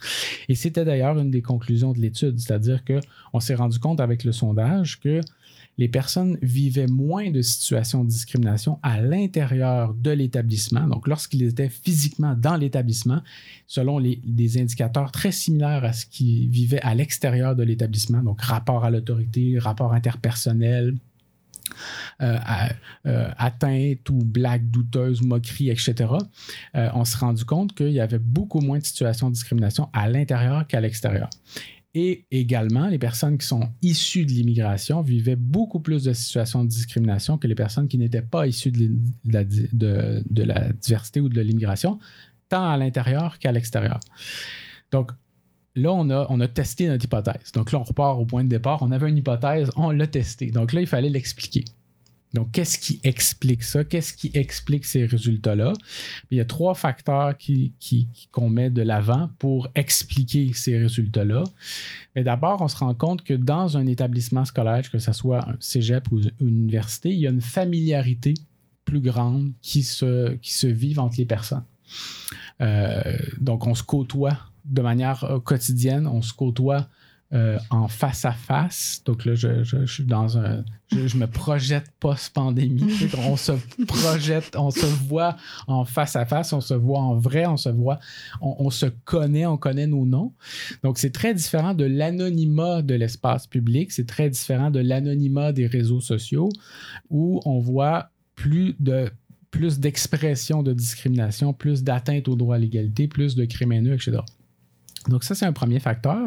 Et 0.49 0.55
c'était 0.55 0.85
d'ailleurs 0.85 1.19
une 1.19 1.31
des 1.31 1.43
conclusions 1.43 1.93
de 1.93 1.99
l'étude, 1.99 2.39
c'est-à-dire 2.39 2.85
qu'on 2.85 3.41
s'est 3.41 3.55
rendu 3.55 3.79
compte 3.79 4.01
avec 4.01 4.25
le 4.25 4.33
sondage 4.33 5.01
que 5.01 5.23
les 5.81 5.89
personnes 5.89 6.37
vivaient 6.43 6.87
moins 6.87 7.31
de 7.31 7.41
situations 7.41 8.05
de 8.05 8.11
discrimination 8.11 8.79
à 8.83 9.01
l'intérieur 9.01 9.95
de 9.95 10.11
l'établissement, 10.11 10.87
donc 10.87 11.09
lorsqu'ils 11.09 11.43
étaient 11.43 11.71
physiquement 11.71 12.35
dans 12.35 12.57
l'établissement, 12.57 13.23
selon 13.67 13.99
les, 13.99 14.21
des 14.23 14.61
indicateurs 14.61 15.11
très 15.11 15.33
similaires 15.33 15.83
à 15.83 15.95
ce 15.95 16.05
qu'ils 16.05 16.51
vivaient 16.51 16.83
à 16.83 16.95
l'extérieur 16.95 17.57
de 17.57 17.63
l'établissement, 17.63 18.23
donc 18.23 18.43
rapport 18.43 18.85
à 18.85 18.91
l'autorité, 18.91 19.59
rapport 19.59 19.95
interpersonnel, 19.95 20.97
euh, 22.21 22.37
euh, 23.07 23.31
atteinte 23.39 24.11
ou 24.11 24.19
blague 24.23 24.69
douteuse, 24.71 25.23
moquerie, 25.23 25.71
etc., 25.71 25.95
euh, 26.75 26.91
on 26.93 27.07
s'est 27.07 27.19
rendu 27.19 27.47
compte 27.47 27.75
qu'il 27.75 27.93
y 27.93 28.01
avait 28.01 28.19
beaucoup 28.19 28.61
moins 28.61 28.79
de 28.79 28.85
situations 28.85 29.29
de 29.29 29.35
discrimination 29.35 29.89
à 29.95 30.09
l'intérieur 30.09 30.67
qu'à 30.67 30.81
l'extérieur. 30.81 31.31
Et 31.95 32.25
également, 32.31 32.87
les 32.87 32.99
personnes 32.99 33.37
qui 33.37 33.47
sont 33.47 33.69
issues 33.83 34.25
de 34.25 34.31
l'immigration 34.31 35.03
vivaient 35.03 35.37
beaucoup 35.37 35.81
plus 35.81 36.05
de 36.05 36.13
situations 36.13 36.63
de 36.63 36.69
discrimination 36.69 37.37
que 37.37 37.49
les 37.49 37.57
personnes 37.57 37.89
qui 37.89 37.99
n'étaient 37.99 38.23
pas 38.23 38.47
issues 38.47 38.71
de 38.71 38.91
la, 39.25 39.43
diversité 40.73 41.21
ou 41.21 41.29
de 41.29 41.41
l'immigration, 41.41 41.99
tant 42.49 42.69
à 42.69 42.77
l'intérieur 42.77 43.41
qu'à 43.41 43.51
l'extérieur. 43.51 43.99
Donc, 44.93 45.11
là, 45.75 45.93
on 45.93 46.09
a, 46.11 46.27
on 46.31 46.39
a 46.39 46.47
testé 46.47 46.87
notre 46.87 47.07
hypothèse. 47.07 47.51
Donc 47.55 47.73
là, 47.73 47.81
on 47.81 47.85
repart 47.85 48.21
au 48.21 48.25
point 48.25 48.45
de 48.45 48.49
départ. 48.49 48.83
On 48.83 48.93
avait 48.93 49.09
une 49.09 49.19
hypothèse, 49.19 49.71
on 49.75 49.91
l'a 49.91 50.07
testée. 50.07 50.53
Donc 50.53 50.73
là, 50.73 50.81
il 50.81 50.87
fallait 50.87 51.11
l'expliquer. 51.11 51.65
Donc, 52.35 52.53
qu'est-ce 52.53 52.79
qui 52.79 53.01
explique 53.03 53.65
ça? 53.65 53.83
Qu'est-ce 53.83 54.15
qui 54.15 54.31
explique 54.35 54.85
ces 54.85 55.05
résultats-là? 55.05 55.73
Il 56.31 56.39
y 56.39 56.41
a 56.41 56.45
trois 56.45 56.75
facteurs 56.75 57.33
qu'on 57.33 57.71
qui, 57.81 58.09
met 58.41 58.71
de 58.71 58.83
l'avant 58.83 59.31
pour 59.39 59.69
expliquer 59.75 60.53
ces 60.55 60.79
résultats-là. 60.79 61.43
Mais 62.15 62.23
d'abord, 62.23 62.63
on 62.63 62.69
se 62.69 62.77
rend 62.77 62.95
compte 62.95 63.25
que 63.25 63.35
dans 63.35 63.77
un 63.77 63.87
établissement 63.87 64.45
scolaire, 64.45 64.89
que 64.91 64.99
ce 64.99 65.13
soit 65.13 65.49
un 65.49 65.57
cégep 65.59 66.11
ou 66.13 66.21
une 66.41 66.49
université, 66.49 67.11
il 67.11 67.19
y 67.19 67.27
a 67.27 67.31
une 67.31 67.41
familiarité 67.41 68.35
plus 68.85 69.01
grande 69.01 69.53
qui 69.61 69.83
se, 69.83 70.35
qui 70.37 70.53
se 70.53 70.67
vive 70.69 71.01
entre 71.01 71.17
les 71.19 71.27
personnes. 71.27 71.65
Euh, 72.61 73.19
donc, 73.41 73.67
on 73.67 73.75
se 73.75 73.83
côtoie 73.83 74.39
de 74.65 74.83
manière 74.83 75.25
euh, 75.25 75.41
quotidienne, 75.41 76.07
on 76.07 76.23
se 76.23 76.33
côtoie 76.33 76.89
euh, 77.33 77.59
en 77.71 77.87
face 77.87 78.25
à 78.25 78.33
face. 78.33 79.03
Donc 79.05 79.25
là, 79.25 79.37
je, 79.37 79.87
suis 79.87 80.03
dans 80.03 80.37
un. 80.37 80.65
Je, 80.91 81.17
me 81.17 81.29
projette 81.29 81.85
post-pandémie. 82.01 82.93
on 83.19 83.37
se 83.37 83.53
projette, 83.87 84.57
on 84.57 84.73
se 84.73 84.87
voit 84.87 85.37
en 85.69 85.85
face 85.85 86.17
à 86.17 86.27
face, 86.27 86.53
on 86.53 86.61
se 86.61 86.75
voit 86.75 86.99
en 86.99 87.15
vrai, 87.15 87.47
on 87.47 87.57
se 87.57 87.69
voit, 87.69 88.01
on, 88.41 88.69
se 88.71 88.87
connaît, 89.05 89.47
on 89.47 89.57
connaît 89.57 89.87
nos 89.87 90.07
noms. 90.07 90.33
Donc 90.83 90.99
c'est 90.99 91.13
très 91.13 91.33
différent 91.33 91.73
de 91.73 91.85
l'anonymat 91.85 92.83
de 92.83 92.97
l'espace 92.97 93.47
public, 93.47 93.93
c'est 93.93 94.09
très 94.09 94.29
différent 94.29 94.73
de 94.73 94.81
l'anonymat 94.81 95.53
des 95.53 95.69
réseaux 95.69 96.01
sociaux 96.01 96.49
où 97.11 97.41
on 97.45 97.61
voit 97.61 98.11
plus 98.35 98.75
de 98.81 99.09
plus 99.53 99.79
d'expression 99.79 100.65
de 100.65 100.73
discrimination, 100.73 101.53
plus 101.53 101.85
d'atteinte 101.85 102.27
au 102.27 102.35
droit 102.35 102.57
à 102.57 102.59
l'égalité, 102.59 103.07
plus 103.07 103.37
de 103.37 103.45
crimes 103.45 103.71
haineux, 103.71 103.95
etc. 103.95 104.19
Donc 105.09 105.25
ça, 105.25 105.35
c'est 105.35 105.47
un 105.47 105.53
premier 105.53 105.81
facteur. 105.81 106.27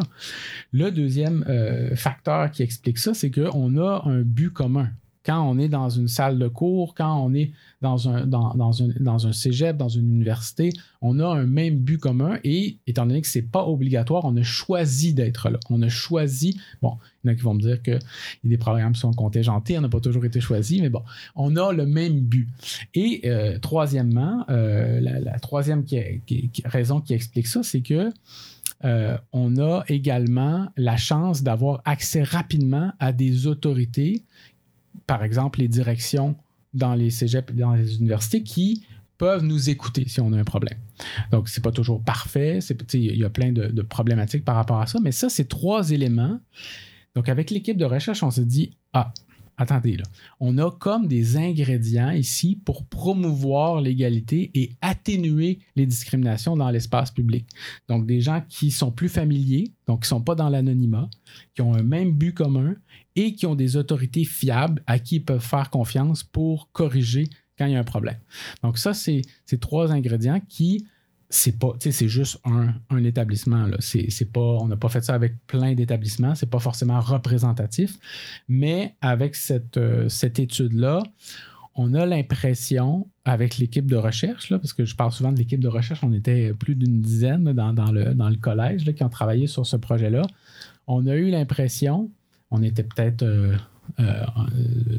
Le 0.71 0.91
deuxième 0.91 1.45
euh, 1.47 1.95
facteur 1.95 2.49
qui 2.51 2.63
explique 2.63 2.97
ça, 2.97 3.13
c'est 3.13 3.29
qu'on 3.29 3.77
a 3.77 4.03
un 4.05 4.21
but 4.21 4.51
commun. 4.51 4.89
Quand 5.25 5.41
on 5.41 5.57
est 5.57 5.69
dans 5.69 5.89
une 5.89 6.09
salle 6.09 6.37
de 6.37 6.49
cours, 6.49 6.95
quand 6.95 7.17
on 7.23 7.33
est 7.33 7.51
dans 7.81 8.09
un, 8.09 8.25
dans, 8.25 8.53
dans 8.55 9.19
cégep, 9.31 9.77
dans 9.77 9.87
une 9.87 10.11
université, 10.11 10.73
on 11.01 11.17
a 11.19 11.25
un 11.25 11.45
même 11.45 11.77
but 11.77 11.97
commun 11.97 12.39
et 12.43 12.77
étant 12.87 13.05
donné 13.05 13.21
que 13.21 13.27
ce 13.27 13.39
n'est 13.39 13.45
pas 13.45 13.65
obligatoire, 13.65 14.25
on 14.25 14.35
a 14.35 14.43
choisi 14.43 15.13
d'être 15.13 15.49
là. 15.49 15.59
On 15.69 15.81
a 15.81 15.87
choisi, 15.87 16.59
bon, 16.81 16.97
il 17.23 17.27
y 17.27 17.29
en 17.29 17.33
a 17.33 17.35
qui 17.35 17.41
vont 17.41 17.53
me 17.53 17.61
dire 17.61 17.81
que 17.81 17.99
des 18.43 18.57
programmes 18.57 18.95
sont 18.95 19.13
contingentés, 19.13 19.77
on 19.77 19.81
n'a 19.81 19.89
pas 19.89 20.01
toujours 20.01 20.25
été 20.25 20.41
choisi, 20.41 20.81
mais 20.81 20.89
bon, 20.89 21.03
on 21.35 21.55
a 21.55 21.71
le 21.71 21.85
même 21.85 22.19
but. 22.19 22.49
Et 22.93 23.21
euh, 23.23 23.59
troisièmement, 23.59 24.45
euh, 24.49 24.99
la, 24.99 25.39
troisième 25.39 25.85
raison 26.65 26.99
qui 26.99 27.13
explique 27.13 27.47
ça, 27.47 27.63
c'est 27.63 27.81
que 27.81 28.11
euh, 28.85 29.17
on 29.31 29.57
a 29.57 29.83
également 29.87 30.67
la 30.75 30.97
chance 30.97 31.43
d'avoir 31.43 31.81
accès 31.85 32.23
rapidement 32.23 32.91
à 32.99 33.11
des 33.11 33.47
autorités, 33.47 34.23
par 35.07 35.23
exemple 35.23 35.59
les 35.59 35.67
directions 35.67 36.35
dans 36.73 36.95
les 36.95 37.09
cégeps, 37.09 37.53
dans 37.53 37.73
les 37.73 37.97
universités, 37.97 38.43
qui 38.43 38.85
peuvent 39.17 39.43
nous 39.43 39.69
écouter 39.69 40.05
si 40.07 40.19
on 40.21 40.33
a 40.33 40.37
un 40.37 40.43
problème. 40.43 40.77
Donc, 41.31 41.47
c'est 41.47 41.63
pas 41.63 41.71
toujours 41.71 42.03
parfait. 42.03 42.59
Il 42.93 43.15
y 43.15 43.23
a 43.23 43.29
plein 43.29 43.51
de, 43.51 43.67
de, 43.67 43.81
problématiques 43.81 44.43
par 44.43 44.55
rapport 44.55 44.81
à 44.81 44.87
ça. 44.87 44.99
Mais 45.01 45.11
ça, 45.11 45.29
c'est 45.29 45.47
trois 45.47 45.91
éléments. 45.91 46.39
Donc, 47.15 47.29
avec 47.29 47.51
l'équipe 47.51 47.77
de 47.77 47.85
recherche, 47.85 48.23
on 48.23 48.31
se 48.31 48.41
dit, 48.41 48.71
ah, 48.91 49.13
attendez, 49.57 49.97
là, 49.97 50.03
on 50.39 50.57
a 50.57 50.71
comme 50.71 51.07
des 51.07 51.37
ingrédients 51.37 52.11
ici 52.11 52.59
pour 52.65 52.85
promouvoir 52.85 53.81
l'égalité 53.81 54.51
et 54.53 54.71
atténuer 54.81 55.59
les 55.75 55.85
discriminations 55.85 56.57
dans 56.57 56.69
l'espace 56.69 57.11
public. 57.11 57.47
Donc, 57.87 58.05
des 58.05 58.21
gens 58.21 58.41
qui 58.49 58.71
sont 58.71 58.91
plus 58.91 59.09
familiers, 59.09 59.71
donc 59.87 60.01
qui 60.01 60.05
ne 60.05 60.17
sont 60.17 60.21
pas 60.21 60.35
dans 60.35 60.49
l'anonymat, 60.49 61.09
qui 61.55 61.61
ont 61.61 61.73
un 61.73 61.83
même 61.83 62.11
but 62.11 62.33
commun 62.33 62.75
et 63.15 63.33
qui 63.33 63.45
ont 63.45 63.55
des 63.55 63.77
autorités 63.77 64.25
fiables 64.25 64.81
à 64.87 64.99
qui 64.99 65.17
ils 65.17 65.25
peuvent 65.25 65.43
faire 65.43 65.69
confiance 65.69 66.23
pour 66.23 66.71
corriger 66.71 67.29
quand 67.57 67.67
il 67.67 67.73
y 67.73 67.75
a 67.75 67.79
un 67.79 67.83
problème. 67.83 68.17
Donc, 68.63 68.77
ça, 68.77 68.93
c'est 68.93 69.21
ces 69.45 69.59
trois 69.59 69.91
ingrédients 69.91 70.41
qui 70.49 70.85
c'est 71.33 71.57
pas, 71.57 71.73
c'est 71.79 72.07
juste 72.07 72.39
un, 72.45 72.75
un 72.91 73.03
établissement. 73.03 73.65
Là. 73.65 73.77
C'est, 73.79 74.31
pas, 74.31 74.39
on 74.39 74.67
n'a 74.67 74.77
pas 74.77 74.89
fait 74.89 75.03
ça 75.03 75.15
avec 75.15 75.33
plein 75.47 75.73
d'établissements, 75.73 76.35
c'est 76.35 76.49
pas 76.49 76.59
forcément 76.59 76.99
représentatif, 76.99 77.97
mais 78.47 78.95
avec 79.01 79.35
cette, 79.35 79.77
euh, 79.77 80.07
cette 80.09 80.37
étude-là, 80.37 81.01
on 81.75 81.95
a 81.95 82.05
l'impression, 82.05 83.09
avec 83.25 83.57
l'équipe 83.57 83.87
de 83.87 83.95
recherche, 83.95 84.51
là, 84.51 84.59
parce 84.59 84.73
que 84.73 84.85
je 84.85 84.95
parle 84.95 85.11
souvent 85.11 85.31
de 85.31 85.37
l'équipe 85.37 85.59
de 85.59 85.67
recherche, 85.67 86.03
on 86.03 86.13
était 86.13 86.53
plus 86.53 86.75
d'une 86.75 87.01
dizaine 87.01 87.51
dans, 87.51 87.73
dans, 87.73 87.91
le, 87.91 88.13
dans 88.13 88.29
le 88.29 88.35
collège 88.35 88.85
là, 88.85 88.93
qui 88.93 89.03
ont 89.03 89.09
travaillé 89.09 89.47
sur 89.47 89.65
ce 89.65 89.75
projet-là. 89.75 90.21
On 90.85 91.07
a 91.07 91.15
eu 91.15 91.31
l'impression, 91.31 92.11
on 92.51 92.61
était 92.61 92.83
peut-être 92.83 93.23
euh, 93.23 93.55
euh, 93.99 94.25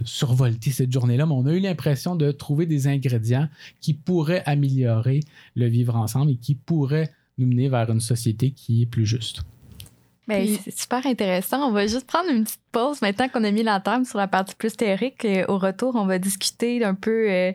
survolter 0.04 0.70
cette 0.70 0.92
journée-là, 0.92 1.26
mais 1.26 1.32
on 1.32 1.46
a 1.46 1.52
eu 1.52 1.58
l'impression 1.58 2.14
de 2.14 2.30
trouver 2.30 2.66
des 2.66 2.86
ingrédients 2.86 3.48
qui 3.80 3.92
pourraient 3.92 4.42
améliorer 4.46 5.20
le 5.56 5.66
vivre 5.66 5.96
ensemble 5.96 6.32
et 6.32 6.36
qui 6.36 6.54
pourraient 6.54 7.10
nous 7.38 7.46
mener 7.46 7.68
vers 7.68 7.90
une 7.90 8.00
société 8.00 8.50
qui 8.50 8.82
est 8.82 8.86
plus 8.86 9.06
juste. 9.06 9.42
C'est 10.28 10.70
super 10.70 11.04
intéressant. 11.06 11.68
On 11.68 11.72
va 11.72 11.86
juste 11.86 12.06
prendre 12.06 12.30
une 12.30 12.44
petite 12.44 12.60
pause 12.72 13.02
maintenant 13.02 13.28
qu'on 13.28 13.44
a 13.44 13.50
mis 13.50 13.62
la 13.62 13.80
table 13.80 14.06
sur 14.06 14.18
la 14.18 14.28
partie 14.28 14.54
plus 14.54 14.76
théorique. 14.76 15.24
Euh, 15.24 15.44
au 15.48 15.58
retour, 15.58 15.96
on 15.96 16.06
va 16.06 16.18
discuter 16.18 16.82
un 16.84 16.94
peu 16.94 17.30
euh, 17.30 17.52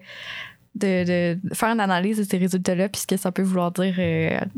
de, 0.76 1.38
faire 1.54 1.70
une 1.70 1.80
analyse 1.80 2.18
de 2.18 2.24
ces 2.24 2.38
résultats-là, 2.38 2.90
puisque 2.90 3.18
ça 3.18 3.32
peut 3.32 3.44
vouloir 3.44 3.72
dire 3.72 3.96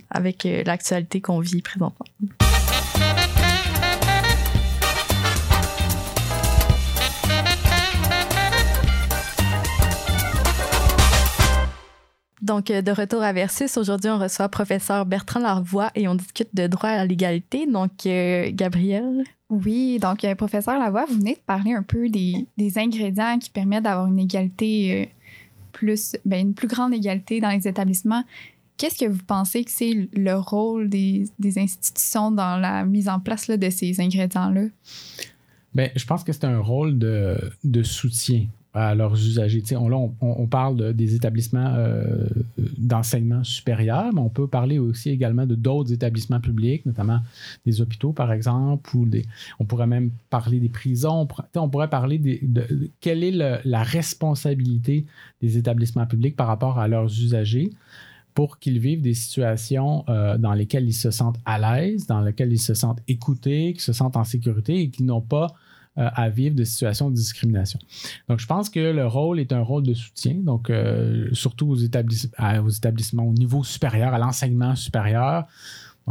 avec 0.09 0.43
l'actualité 0.65 1.21
qu'on 1.21 1.39
vit 1.39 1.61
présentement. 1.61 2.05
Donc, 12.41 12.71
euh, 12.71 12.81
de 12.81 12.91
retour 12.91 13.21
à 13.21 13.33
Versus, 13.33 13.77
aujourd'hui, 13.77 14.09
on 14.09 14.17
reçoit 14.17 14.49
professeur 14.49 15.05
Bertrand 15.05 15.39
Larvois 15.39 15.91
et 15.93 16.07
on 16.07 16.15
discute 16.15 16.49
de 16.53 16.65
droit 16.65 16.89
à 16.89 17.05
l'égalité. 17.05 17.67
Donc, 17.67 18.05
euh, 18.05 18.49
Gabrielle. 18.51 19.23
Oui, 19.49 19.99
donc, 19.99 20.23
euh, 20.23 20.33
professeur 20.33 20.79
Larvois, 20.79 21.05
vous 21.05 21.15
venez 21.15 21.35
de 21.35 21.39
parler 21.45 21.73
un 21.73 21.83
peu 21.83 22.09
des, 22.09 22.47
ingrédients 22.77 23.37
qui 23.37 23.51
permettent 23.51 23.83
d'avoir 23.83 24.07
une 24.07 24.19
égalité 24.19 25.11
plus, 25.71 26.15
ben, 26.25 26.47
une 26.47 26.53
plus 26.53 26.67
grande 26.67 26.93
égalité 26.93 27.41
dans 27.41 27.49
les 27.49 27.67
établissements. 27.67 28.23
Qu'est-ce 28.77 28.97
que 28.97 29.09
vous 29.09 29.23
pensez 29.27 29.63
que 29.63 29.69
c'est 29.69 30.09
le 30.13 30.33
rôle 30.33 30.89
des, 30.89 31.29
institutions 31.57 32.31
dans 32.31 32.57
la 32.57 32.85
mise 32.85 33.07
en 33.07 33.19
place 33.19 33.51
de 33.51 33.69
ces 33.69 34.01
ingrédients-là? 34.01 34.63
Bien, 35.75 35.89
je 35.95 36.05
pense 36.05 36.23
que 36.23 36.33
c'est 36.33 36.45
un 36.45 36.59
rôle 36.59 36.97
de, 36.97 37.37
de 37.63 37.83
soutien 37.83 38.47
à 38.73 38.95
leurs 38.95 39.15
usagers. 39.15 39.61
On, 39.75 39.89
là, 39.89 39.97
on, 40.21 40.47
parle 40.47 40.93
des 40.93 41.15
établissements 41.15 41.73
euh, 41.75 42.25
d'enseignement 42.77 43.43
supérieur, 43.43 44.13
mais 44.13 44.21
on 44.21 44.29
peut 44.29 44.47
parler 44.47 44.79
aussi 44.79 45.09
également 45.09 45.45
de 45.45 45.55
d'autres 45.55 45.91
établissements 45.91 46.39
publics, 46.39 46.85
notamment 46.85 47.19
des 47.65 47.81
hôpitaux, 47.81 48.13
par 48.13 48.31
exemple, 48.31 48.95
ou 48.95 49.05
des, 49.05 49.25
on 49.59 49.65
pourrait 49.65 49.87
même 49.87 50.11
parler 50.29 50.59
des 50.59 50.69
prisons. 50.69 51.27
On 51.55 51.69
pourrait, 51.69 51.89
parler 51.89 52.17
de, 52.17 52.89
quelle 53.01 53.23
est 53.23 53.61
la 53.65 53.83
responsabilité 53.83 55.05
des 55.41 55.57
établissements 55.57 56.05
publics 56.05 56.35
par 56.35 56.47
rapport 56.47 56.79
à 56.79 56.87
leurs 56.87 57.07
usagers 57.07 57.71
pour 58.33 58.59
qu'ils 58.59 58.79
vivent 58.79 59.01
des 59.01 59.13
situations 59.13 60.05
euh, 60.09 60.37
dans 60.37 60.53
lesquelles 60.53 60.87
ils 60.87 60.93
se 60.93 61.11
sentent 61.11 61.39
à 61.45 61.59
l'aise, 61.59 62.07
dans 62.07 62.21
lesquelles 62.21 62.53
ils 62.53 62.59
se 62.59 62.73
sentent 62.73 63.01
écoutés, 63.07 63.73
qu'ils 63.73 63.81
se 63.81 63.93
sentent 63.93 64.15
en 64.15 64.23
sécurité 64.23 64.79
et 64.79 64.89
qu'ils 64.89 65.05
n'ont 65.05 65.21
pas 65.21 65.47
euh, 65.97 66.09
à 66.13 66.29
vivre 66.29 66.55
de 66.55 66.63
situations 66.63 67.09
de 67.09 67.15
discrimination. 67.15 67.77
Donc, 68.29 68.39
je 68.39 68.47
pense 68.47 68.69
que 68.69 68.79
le 68.79 69.05
rôle 69.05 69.39
est 69.39 69.51
un 69.51 69.61
rôle 69.61 69.83
de 69.83 69.93
soutien, 69.93 70.35
donc 70.35 70.69
euh, 70.69 71.27
surtout 71.33 71.69
aux 71.69 71.75
établissements 71.75 73.25
au 73.25 73.33
niveau 73.33 73.63
supérieur, 73.63 74.13
à 74.13 74.17
l'enseignement 74.17 74.75
supérieur. 74.75 75.47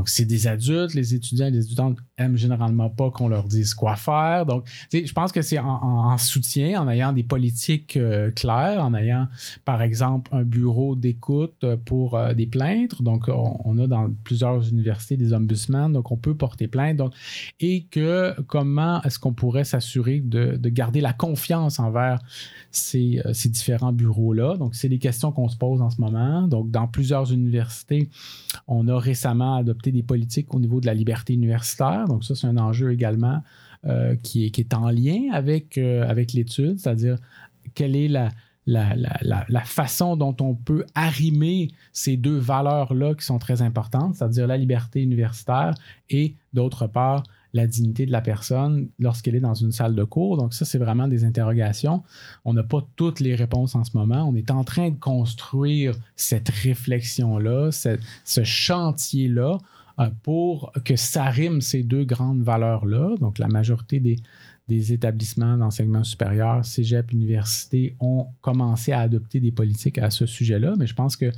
Donc, 0.01 0.09
c'est 0.09 0.25
des 0.25 0.47
adultes, 0.47 0.95
les 0.95 1.15
étudiants 1.15 1.49
et 1.49 1.51
les 1.51 1.67
étudiantes 1.67 1.99
aiment 2.17 2.39
généralement 2.39 2.89
pas 2.89 3.11
qu'on 3.11 3.29
leur 3.29 3.45
dise 3.45 3.75
quoi 3.75 3.97
faire. 3.97 4.47
Donc, 4.47 4.65
je 4.91 5.13
pense 5.13 5.31
que 5.31 5.43
c'est 5.43 5.59
en, 5.59 6.17
soutien, 6.17 6.81
en 6.81 6.89
ayant 6.89 7.13
des 7.13 7.23
politiques 7.23 7.99
euh, 7.99 8.31
claires, 8.31 8.83
en 8.83 8.95
ayant, 8.95 9.29
par 9.67 9.83
exemple, 9.83 10.35
un 10.35 10.43
bureau 10.43 10.97
d'écoute 10.97 11.65
euh, 11.65 11.77
pour 11.77 12.15
euh, 12.15 12.33
des 12.33 12.47
plaintes. 12.47 13.03
Donc, 13.03 13.29
on, 13.29 13.77
a 13.77 13.87
dans 13.87 14.11
plusieurs 14.25 14.67
universités 14.71 15.19
des 15.19 15.35
ombudsman, 15.35 15.93
donc 15.93 16.11
on 16.11 16.17
peut 16.17 16.35
porter 16.35 16.67
plainte. 16.67 16.97
Donc, 16.97 17.13
et 17.61 17.85
que 17.91 18.35
comment 18.47 19.03
est-ce 19.03 19.19
qu'on 19.19 19.35
pourrait 19.35 19.65
s'assurer 19.65 20.21
de, 20.21 20.57
de, 20.57 20.69
garder 20.71 21.03
la 21.03 21.13
confiance 21.13 21.79
envers 21.79 22.21
ces, 22.71 23.21
ces 23.35 23.51
différents 23.51 23.93
bureaux-là? 23.93 24.57
Donc, 24.57 24.75
c'est 24.75 24.89
des 24.89 24.99
questions 24.99 25.31
qu'on 25.31 25.49
se 25.49 25.59
pose 25.59 25.83
en 25.83 25.91
ce 25.91 26.01
moment. 26.01 26.49
Donc, 26.49 26.71
dans 26.71 26.87
plusieurs 26.87 27.35
universités, 27.35 28.09
on 28.67 28.89
a 28.89 28.99
récemment 28.99 29.57
adopté 29.57 29.90
des 29.93 30.03
politiques 30.03 30.53
au 30.55 30.61
niveau 30.61 30.81
de 30.81 30.87
la 30.87 30.95
liberté 30.95 31.35
universitaire. 31.35 32.07
Donc 32.07 32.25
ça, 32.25 32.35
c'est 32.35 32.47
un 32.47 32.57
enjeu 32.57 32.93
également 32.93 33.43
euh, 33.87 34.15
qui, 34.23 34.47
est, 34.47 34.51
qui, 34.51 34.61
est, 34.61 34.75
en 34.75 34.91
lien 34.91 35.31
avec, 35.33 35.79
euh, 35.79 36.07
avec 36.09 36.33
l'étude, 36.33 36.79
c'est-à-dire 36.79 37.17
quelle 37.75 37.97
est 37.97 38.09
la, 38.09 38.31
la, 38.67 38.95
la, 38.95 39.47
la, 39.49 39.61
façon 39.61 40.17
dont 40.17 40.37
on 40.41 40.55
peut 40.55 40.85
arrimer 40.95 41.69
ces 41.93 42.17
deux 42.17 42.37
valeurs-là 42.37 43.15
qui 43.15 43.25
sont 43.25 43.39
très 43.39 43.63
importantes, 43.63 44.17
c'est-à-dire 44.17 44.47
la 44.47 44.57
liberté 44.57 45.03
universitaire 45.03 45.75
et 46.09 46.35
d'autre 46.53 46.87
part 46.87 47.23
la 47.53 47.67
dignité 47.67 48.07
de 48.07 48.13
la 48.13 48.21
personne 48.21 48.89
lorsqu'elle 48.99 49.35
est 49.35 49.41
dans 49.41 49.55
une 49.55 49.73
salle 49.73 49.95
de 49.95 50.05
cours. 50.05 50.37
Donc 50.37 50.55
ça, 50.55 50.65
c'est 50.65 50.79
vraiment 50.79 51.09
des 51.09 51.25
interrogations. 51.25 52.03
On 52.45 52.53
n'a 52.53 52.63
pas 52.63 52.87
toutes 52.97 53.21
les 53.21 53.35
réponses 53.35 53.75
en 53.75 53.85
ce 53.85 53.97
moment. 53.97 54.29
On 54.29 54.35
est 54.35 54.51
en 54.51 54.65
train 54.65 54.91
de 54.91 54.99
construire 54.99 55.95
cette 56.17 56.49
réflexion-là, 56.49 57.71
ce 57.73 58.45
chantier-là 58.45 59.59
pour 60.09 60.73
que 60.85 60.97
ça 60.97 61.25
rime 61.25 61.61
ces 61.61 61.83
deux 61.83 62.05
grandes 62.05 62.43
valeurs-là. 62.43 63.17
Donc, 63.21 63.39
la 63.39 63.49
majorité 63.49 64.01
des, 64.01 64.17
établissements 64.93 65.57
d'enseignement 65.57 66.05
supérieur, 66.05 66.65
cégep, 66.65 67.13
université, 67.13 67.97
ont 67.99 68.29
commencé 68.41 68.93
à 68.93 69.01
adopter 69.01 69.41
des 69.41 69.51
politiques 69.51 69.99
à 69.99 70.11
ce 70.11 70.27
sujet-là. 70.27 70.75
Mais 70.79 70.87
je 70.87 70.95
pense 70.95 71.17
que 71.17 71.33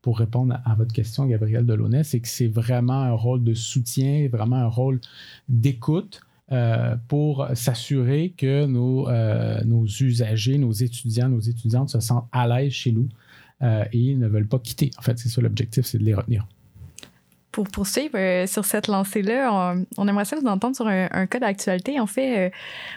pour 0.00 0.18
répondre 0.18 0.58
à, 0.64 0.74
votre 0.76 0.92
question, 0.94 1.26
Gabriel 1.26 1.66
Delaunay, 1.66 2.04
c'est 2.04 2.20
que 2.20 2.28
c'est 2.28 2.48
vraiment 2.48 3.02
un 3.02 3.12
rôle 3.12 3.44
de 3.44 3.52
soutien, 3.52 4.26
vraiment 4.32 4.56
un 4.56 4.66
rôle 4.66 5.00
d'écoute. 5.48 6.22
Euh, 6.52 6.96
pour 7.06 7.46
s'assurer 7.54 8.34
que 8.36 8.66
euh, 8.66 9.64
nos, 9.64 9.86
usagers, 9.86 10.58
nos 10.58 10.72
étudiants, 10.72 11.28
nos 11.28 11.38
étudiantes 11.38 11.90
se 11.90 12.00
sentent 12.00 12.26
à 12.32 12.48
l'aise 12.48 12.72
chez 12.72 12.90
nous 12.90 13.08
et 13.92 14.16
ne 14.16 14.26
veulent 14.26 14.48
pas 14.48 14.58
quitter. 14.58 14.90
En 14.98 15.02
fait, 15.02 15.16
c'est 15.16 15.28
ça 15.28 15.40
l'objectif, 15.40 15.84
c'est 15.84 15.98
de 15.98 16.04
les 16.04 16.14
retenir 16.14 16.48
pour 17.52 17.68
poursuivre 17.68 18.16
euh, 18.16 18.46
sur 18.46 18.64
cette 18.64 18.86
lancée-là, 18.86 19.74
on, 19.96 20.08
aimerait 20.08 20.24
ça 20.24 20.36
vous 20.36 20.46
entendre 20.46 20.76
sur 20.76 20.86
un, 20.86 21.26
cas 21.26 21.38
d'actualité. 21.38 21.98
En 21.98 22.06
fait, 22.06 22.46
euh, 22.46 22.50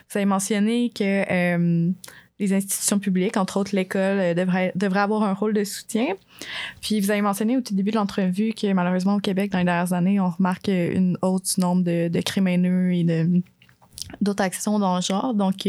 vous 0.10 0.18
avez 0.18 0.26
mentionné 0.26 0.92
que 0.92 1.04
euh, 1.32 1.92
les 2.40 2.54
institutions 2.54 3.00
publiques, 3.00 3.38
entre 3.38 3.58
autres 3.58 3.76
l'école, 3.76 4.36
devraient, 4.36 4.74
avoir 4.96 5.24
un 5.24 5.34
rôle 5.34 5.54
de 5.54 5.64
soutien. 5.64 6.08
Puis 6.82 7.00
vous 7.00 7.10
avez 7.12 7.22
mentionné 7.22 7.58
au 7.58 7.62
tout 7.62 7.74
début 7.74 7.92
de 7.92 7.96
l'entrevue 7.96 8.54
que 8.54 8.72
malheureusement 8.74 9.16
au 9.16 9.20
Québec, 9.20 9.52
dans 9.52 9.60
les 9.60 9.66
dernières 9.66 9.94
années, 9.94 10.20
on 10.20 10.30
remarque 10.30 10.68
une 10.68 11.18
hausse 11.22 11.56
du 11.56 11.62
nombre 11.62 11.84
de, 11.84 12.08
de 12.10 12.22
crimes 12.22 12.48
haineux 12.48 12.94
et 12.94 13.06
d'autres 14.22 14.44
actions 14.44 14.80
dans 14.80 14.96
le 14.96 15.02
genre. 15.02 15.34
Donc, 15.34 15.68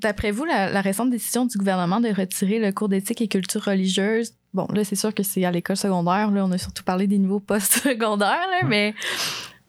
D'après 0.00 0.32
vous, 0.32 0.44
la, 0.44 0.70
la, 0.70 0.82
récente 0.82 1.08
décision 1.08 1.46
du 1.46 1.56
gouvernement 1.56 1.98
de 1.98 2.08
retirer 2.08 2.58
le 2.58 2.72
cours 2.72 2.90
d'éthique 2.90 3.22
et 3.22 3.28
culture 3.28 3.62
religieuse 3.62 4.34
bon, 4.54 4.66
là, 4.72 4.84
c'est 4.84 4.96
sûr 4.96 5.12
que 5.12 5.22
c'est 5.22 5.44
à 5.44 5.50
l'école 5.50 5.76
secondaire. 5.76 6.30
Là, 6.30 6.44
on 6.44 6.52
a 6.52 6.58
surtout 6.58 6.84
parlé 6.84 7.06
des 7.06 7.18
niveaux 7.18 7.40
post-secondaires, 7.40 8.48
mais 8.66 8.94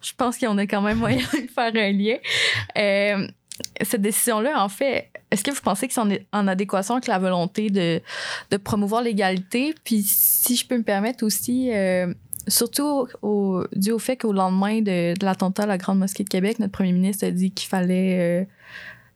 je 0.00 0.12
pense 0.16 0.38
qu'on 0.38 0.56
a 0.56 0.66
quand 0.66 0.80
même 0.80 0.98
moyen 0.98 1.18
de 1.18 1.50
faire 1.52 1.72
un 1.74 1.92
lien. 1.92 2.16
Euh, 2.78 3.26
cette 3.82 4.02
décision-là, 4.02 4.62
en 4.62 4.68
fait, 4.68 5.10
est-ce 5.30 5.42
que 5.42 5.50
vous 5.50 5.60
pensez 5.62 5.88
que 5.88 5.94
c'est 5.94 6.26
en, 6.32 6.48
adéquation 6.48 6.94
avec 6.94 7.06
la 7.06 7.18
volonté 7.18 7.70
de, 7.70 8.00
de 8.50 8.56
promouvoir 8.56 9.02
l'égalité? 9.02 9.74
Puis, 9.84 10.02
si 10.02 10.56
je 10.56 10.66
peux 10.66 10.76
me 10.76 10.82
permettre 10.82 11.24
aussi, 11.24 11.70
euh, 11.72 12.12
surtout 12.46 13.08
au, 13.22 13.64
dû 13.74 13.92
au 13.92 13.98
fait 13.98 14.16
qu'au 14.16 14.32
lendemain 14.32 14.80
de, 14.82 15.14
l'attentat 15.22 15.64
à 15.64 15.66
la 15.66 15.78
Grande 15.78 15.98
Mosquée 15.98 16.24
de 16.24 16.28
Québec, 16.28 16.58
notre 16.58 16.72
premier 16.72 16.92
ministre 16.92 17.26
a 17.26 17.30
dit 17.30 17.50
qu'il 17.50 17.68
fallait 17.68 18.42
euh, 18.42 18.44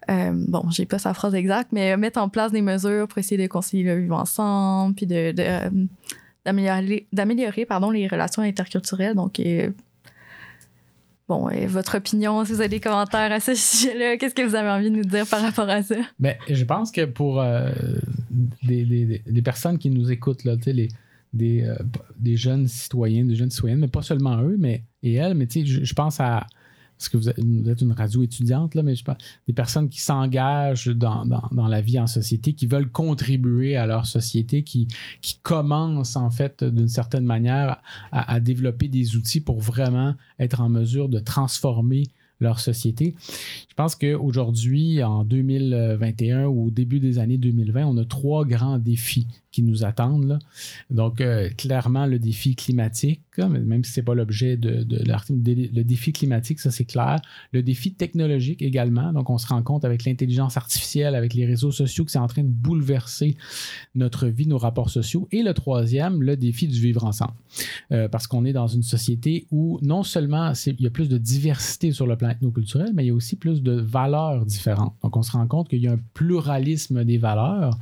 bon, 0.08 0.68
j'ai 0.70 0.86
pas 0.86 0.98
sa 0.98 1.14
phrase 1.14 1.34
exacte, 1.34 1.70
mais 1.72 1.96
mettre 1.96 2.20
en 2.20 2.28
place 2.28 2.52
des 2.52 2.62
mesures 2.62 3.06
pour 3.08 3.18
essayer 3.18 3.40
de 3.40 3.46
concilier 3.48 3.84
le 3.84 4.00
vivre 4.00 4.16
ensemble, 4.16 4.94
puis 4.94 5.06
de, 5.06 5.34
euh, 5.38 5.70
d'améliorer, 6.44 7.06
d'améliorer 7.12 7.66
les 7.92 8.08
relations 8.08 8.42
interculturelles. 8.42 9.14
Donc, 9.14 9.38
euh, 9.40 9.70
bon, 11.28 11.48
et 11.50 11.66
votre 11.66 11.98
opinion, 11.98 12.44
si 12.44 12.52
vous 12.52 12.60
avez 12.60 12.68
des 12.68 12.80
commentaires 12.80 13.30
à 13.30 13.40
ce 13.40 13.54
sujet-là, 13.54 14.16
qu'est-ce 14.16 14.34
que 14.34 14.42
vous 14.42 14.54
avez 14.54 14.68
envie 14.70 14.90
de 14.90 14.96
nous 14.96 15.04
dire 15.04 15.26
par 15.26 15.42
rapport 15.42 15.68
à 15.68 15.82
ça? 15.82 15.96
Ben, 16.18 16.34
je 16.48 16.64
pense 16.64 16.90
que 16.90 17.04
pour 17.04 17.40
euh, 17.40 17.70
des, 18.62 19.22
des- 19.26 19.42
personnes 19.42 19.78
qui 19.78 19.90
nous 19.90 20.10
écoutent, 20.10 20.44
là, 20.44 20.56
les, 20.66 20.88
des, 21.32 21.62
euh, 21.62 21.76
des 22.18 22.36
jeunes 22.36 22.66
citoyens, 22.66 23.24
des 23.24 23.36
jeunes 23.36 23.50
citoyennes, 23.50 23.78
mais 23.80 23.88
pas 23.88 24.02
seulement 24.02 24.40
eux, 24.42 24.56
mais 24.58 24.82
et 25.02 25.14
elles, 25.14 25.34
mais 25.34 25.46
je 25.50 25.94
pense 25.94 26.20
à. 26.20 26.46
Parce 27.00 27.08
que 27.08 27.16
vous 27.16 27.30
êtes, 27.30 27.80
une 27.80 27.92
radio 27.92 28.22
étudiante, 28.22 28.74
là, 28.74 28.82
mais 28.82 28.94
je 28.94 29.02
pense 29.02 29.16
des 29.46 29.54
personnes 29.54 29.88
qui 29.88 30.02
s'engagent 30.02 30.88
dans, 30.88 31.24
dans- 31.24 31.66
la 31.66 31.80
vie 31.80 31.98
en 31.98 32.06
société, 32.06 32.52
qui 32.52 32.66
veulent 32.66 32.90
contribuer 32.90 33.74
à 33.74 33.86
leur 33.86 34.04
société, 34.04 34.64
qui, 34.64 34.86
qui 35.22 35.38
commencent 35.42 36.16
en 36.16 36.28
fait 36.28 36.62
d'une 36.62 36.88
certaine 36.88 37.24
manière 37.24 37.80
à, 38.12 38.34
à 38.34 38.38
développer 38.38 38.88
des 38.88 39.16
outils 39.16 39.40
pour 39.40 39.60
vraiment 39.60 40.14
être 40.38 40.60
en 40.60 40.68
mesure 40.68 41.08
de 41.08 41.20
transformer 41.20 42.02
leur 42.40 42.58
société. 42.60 43.14
Je 43.68 43.74
pense 43.74 43.94
qu'aujourd'hui, 43.94 45.02
en 45.02 45.24
2021 45.24 46.46
ou 46.46 46.66
au 46.66 46.70
début 46.70 46.98
des 47.00 47.18
années 47.18 47.38
2020, 47.38 47.86
on 47.86 47.96
a 47.98 48.04
trois 48.04 48.44
grands 48.44 48.78
défis 48.78 49.26
qui 49.52 49.62
nous 49.62 49.84
attendent. 49.84 50.26
là. 50.26 50.38
Donc, 50.90 51.20
euh, 51.20 51.48
clairement, 51.50 52.06
le 52.06 52.18
défi 52.18 52.54
climatique, 52.54 53.20
mais 53.48 53.60
même 53.60 53.84
si 53.84 53.92
ce 53.92 54.00
n'est 54.00 54.04
pas 54.04 54.14
l'objet 54.14 54.56
de, 54.56 54.82
de 54.82 55.04
l'article, 55.04 55.40
le 55.44 55.82
défi 55.82 56.12
climatique, 56.12 56.60
ça 56.60 56.70
c'est 56.70 56.84
clair. 56.84 57.20
Le 57.52 57.62
défi 57.62 57.92
technologique 57.92 58.62
également. 58.62 59.12
Donc, 59.12 59.30
on 59.30 59.38
se 59.38 59.46
rend 59.46 59.62
compte 59.62 59.84
avec 59.84 60.04
l'intelligence 60.04 60.56
artificielle, 60.56 61.14
avec 61.14 61.34
les 61.34 61.46
réseaux 61.46 61.70
sociaux, 61.70 62.04
que 62.04 62.10
c'est 62.10 62.18
en 62.18 62.26
train 62.26 62.42
de 62.42 62.48
bouleverser 62.48 63.36
notre 63.94 64.26
vie, 64.26 64.46
nos 64.46 64.58
rapports 64.58 64.90
sociaux. 64.90 65.28
Et 65.32 65.42
le 65.42 65.54
troisième, 65.54 66.22
le 66.22 66.36
défi 66.36 66.68
du 66.68 66.80
vivre 66.80 67.04
ensemble. 67.04 67.34
Euh, 67.92 68.08
parce 68.08 68.26
qu'on 68.26 68.44
est 68.44 68.52
dans 68.52 68.66
une 68.66 68.82
société 68.82 69.46
où 69.50 69.78
non 69.82 70.02
seulement 70.02 70.52
il 70.66 70.80
y 70.80 70.86
a 70.86 70.90
plus 70.90 71.08
de 71.08 71.18
diversité 71.18 71.92
sur 71.92 72.06
le 72.06 72.16
plan 72.16 72.30
ethnoculturel, 72.30 72.92
mais 72.94 73.04
il 73.04 73.08
y 73.08 73.10
a 73.10 73.14
aussi 73.14 73.36
plus 73.36 73.62
de 73.62 73.72
valeurs 73.72 74.44
différentes. 74.46 74.94
Donc, 75.02 75.16
on 75.16 75.22
se 75.22 75.32
rend 75.32 75.46
compte 75.46 75.68
qu'il 75.68 75.80
y 75.80 75.88
a 75.88 75.92
un 75.92 76.00
pluralisme 76.14 77.04
des 77.04 77.18
valeurs 77.18 77.78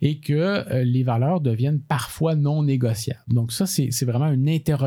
et 0.00 0.18
que 0.18 0.32
euh, 0.32 0.84
les 0.84 1.02
valeurs 1.02 1.40
deviennent 1.40 1.80
parfois 1.80 2.34
non 2.34 2.62
négociables. 2.62 3.20
Donc, 3.28 3.52
ça, 3.52 3.66
c'est 3.66 4.04
vraiment 4.04 4.30
une 4.30 4.48
interrogation 4.48 4.83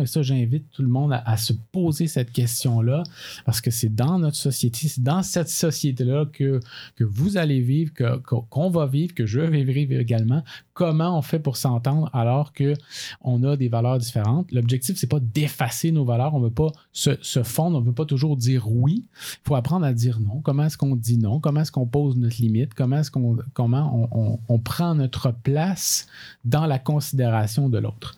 et 0.00 0.06
ça, 0.06 0.22
j'invite 0.22 0.70
tout 0.70 0.82
le 0.82 0.88
monde 0.88 1.12
à, 1.12 1.36
se 1.36 1.52
poser 1.72 2.06
cette 2.06 2.32
question-là 2.32 3.02
parce 3.44 3.60
que 3.60 3.70
c'est 3.70 3.94
dans 3.94 4.18
notre 4.18 4.36
société, 4.36 4.88
c'est 4.88 5.02
dans 5.02 5.22
cette 5.22 5.48
société-là 5.48 6.26
que, 6.32 6.60
que 6.96 7.04
vous 7.04 7.36
allez 7.36 7.60
vivre, 7.60 7.92
qu'on 8.24 8.70
va 8.70 8.86
vivre, 8.86 9.14
que 9.14 9.26
je 9.26 9.40
vais 9.40 9.64
vivre 9.64 9.98
également. 9.98 10.42
Comment 10.80 11.18
on 11.18 11.20
fait 11.20 11.40
pour 11.40 11.58
s'entendre 11.58 12.08
alors 12.14 12.54
que 12.54 12.72
on 13.20 13.42
a 13.42 13.54
des 13.58 13.68
valeurs 13.68 13.98
différentes. 13.98 14.50
L'objectif, 14.50 14.96
c'est 14.96 15.06
pas 15.06 15.20
d'effacer 15.20 15.92
nos 15.92 16.06
valeurs. 16.06 16.34
On 16.34 16.38
ne 16.38 16.44
veut 16.44 16.50
pas 16.50 16.72
se, 16.90 17.42
fondre. 17.42 17.76
On 17.76 17.80
ne 17.82 17.86
veut 17.86 17.92
pas 17.92 18.06
toujours 18.06 18.34
dire 18.34 18.66
oui. 18.66 19.04
Il 19.12 19.38
faut 19.46 19.56
apprendre 19.56 19.84
à 19.84 19.92
dire 19.92 20.20
non. 20.20 20.40
Comment 20.40 20.64
est-ce 20.64 20.78
qu'on 20.78 20.96
dit 20.96 21.18
non? 21.18 21.38
Comment 21.38 21.60
est-ce 21.60 21.70
qu'on 21.70 21.86
pose 21.86 22.16
notre 22.16 22.40
limite? 22.40 22.72
Comment 22.72 22.96
est-ce 22.96 23.10
qu'on 23.10 23.36
comment 23.52 24.08
on, 24.48 24.58
prend 24.58 24.94
notre 24.94 25.32
place 25.32 26.06
dans 26.46 26.64
la 26.64 26.78
considération 26.78 27.68
de 27.68 27.76
l'autre? 27.76 28.16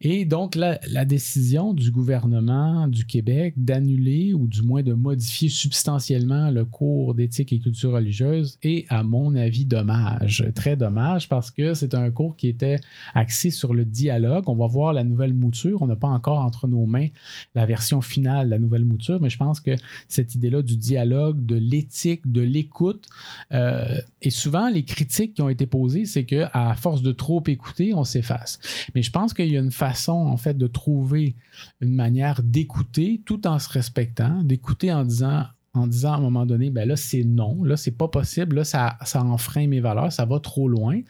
Et 0.00 0.26
donc, 0.26 0.54
la 0.56 1.04
décision 1.04 1.72
du 1.72 1.90
gouvernement 1.90 2.86
du 2.86 3.04
Québec 3.04 3.54
d'annuler 3.56 4.32
ou 4.32 4.46
du 4.46 4.62
moins 4.62 4.82
de 4.82 4.92
modifier 4.92 5.48
substantiellement 5.48 6.50
le 6.50 6.64
cours 6.64 7.14
d'éthique 7.14 7.52
et 7.52 7.58
culture 7.58 7.92
religieuse 7.92 8.58
est, 8.62 8.86
à 8.90 9.02
mon 9.02 9.34
avis, 9.34 9.64
dommage. 9.64 10.44
Très 10.54 10.76
dommage 10.76 11.28
parce 11.28 11.50
que 11.50 11.74
c'est 11.78 11.94
un 11.94 12.10
cours 12.10 12.36
qui 12.36 12.48
était 12.48 12.78
axé 13.14 13.50
sur 13.50 13.74
le 13.74 13.84
dialogue. 13.84 14.48
On 14.48 14.56
va 14.56 14.66
voir 14.66 14.92
la 14.92 15.04
nouvelle 15.04 15.34
mouture. 15.34 15.82
On 15.82 15.86
n'a 15.86 15.96
pas 15.96 16.08
encore 16.08 16.40
entre 16.40 16.68
nos 16.68 16.86
mains 16.86 17.08
la 17.54 17.66
version 17.66 18.00
finale 18.00 18.46
de 18.46 18.50
la 18.50 18.58
nouvelle 18.58 18.84
mouture, 18.84 19.20
mais 19.20 19.30
je 19.30 19.38
pense 19.38 19.60
que 19.60 19.70
cette 20.08 20.34
idée-là 20.34 20.62
du 20.62 20.76
dialogue, 20.76 21.44
de 21.44 21.56
l'éthique, 21.56 22.30
de 22.30 22.40
l'écoute, 22.40 23.06
euh, 23.52 23.98
et 24.22 24.30
souvent 24.30 24.68
les 24.68 24.84
critiques 24.84 25.34
qui 25.34 25.42
ont 25.42 25.48
été 25.48 25.66
posées, 25.66 26.04
c'est 26.04 26.24
que 26.24 26.46
à 26.52 26.74
force 26.74 27.02
de 27.02 27.12
trop 27.12 27.42
écouter, 27.46 27.94
on 27.94 28.04
s'efface. 28.04 28.58
Mais 28.94 29.02
je 29.02 29.10
pense 29.10 29.34
qu'il 29.34 29.48
y 29.48 29.56
a 29.56 29.60
une 29.60 29.70
façon, 29.70 30.12
en 30.12 30.36
fait, 30.36 30.56
de 30.56 30.66
trouver 30.66 31.36
une 31.80 31.94
manière 31.94 32.42
d'écouter 32.42 33.22
tout 33.24 33.46
en 33.46 33.58
se 33.58 33.68
respectant, 33.68 34.42
d'écouter 34.42 34.92
en 34.92 35.04
disant 35.04 35.44
en 35.78 35.86
disant 35.86 36.12
à 36.12 36.16
un 36.16 36.20
moment 36.20 36.44
donné, 36.46 36.70
ben 36.70 36.86
là, 36.88 36.96
c'est 36.96 37.24
non, 37.24 37.62
là, 37.62 37.76
c'est 37.76 37.96
pas 37.96 38.08
possible, 38.08 38.56
là, 38.56 38.64
ça, 38.64 38.96
ça 39.04 39.22
enfreint 39.22 39.66
mes 39.66 39.80
valeurs, 39.80 40.12
ça 40.12 40.24
va 40.24 40.40
trop 40.40 40.68
loin. 40.68 41.00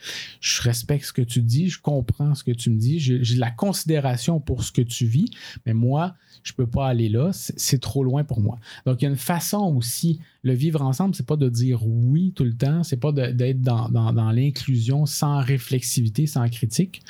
Je 0.41 0.63
respecte 0.63 1.05
ce 1.07 1.13
que 1.13 1.23
tu 1.23 1.43
dis, 1.43 1.69
je 1.69 1.81
comprends 1.81 2.35
ce 2.35 2.45
que 2.45 2.53
tu 2.53 2.71
me 2.71 2.79
dis, 2.79 2.99
j'ai 3.01 3.19
de 3.19 3.41
la 3.41 3.51
considération 3.51 4.41
pour 4.41 4.63
ce 4.63 4.73
que 4.73 4.83
tu 4.83 5.07
vis, 5.07 5.31
mais 5.67 5.75
moi, 5.75 6.15
je 6.45 6.53
peux 6.53 6.67
pas 6.67 6.87
aller 6.89 7.09
là, 7.09 7.31
c'est 7.33 7.81
trop 7.81 8.05
loin 8.05 8.25
pour 8.25 8.41
moi. 8.41 8.59
Donc, 8.87 9.03
il 9.03 9.05
y 9.05 9.09
a 9.09 9.11
une 9.11 9.17
façon 9.17 9.75
aussi, 9.77 10.21
le 10.43 10.53
vivre 10.53 10.83
ensemble, 10.83 11.15
c'est 11.15 11.27
pas 11.27 11.37
de 11.37 11.49
dire 11.49 11.87
oui 11.87 12.33
tout 12.35 12.45
le 12.45 12.55
temps, 12.55 12.83
c'est 12.85 12.97
pas 12.97 13.13
d'être 13.13 13.61
dans, 13.61 13.89
dans- 13.89 14.29
l'inclusion 14.31 15.07
sans 15.07 15.41
réflexivité, 15.41 16.27
sans 16.27 16.49
critique. 16.49 17.03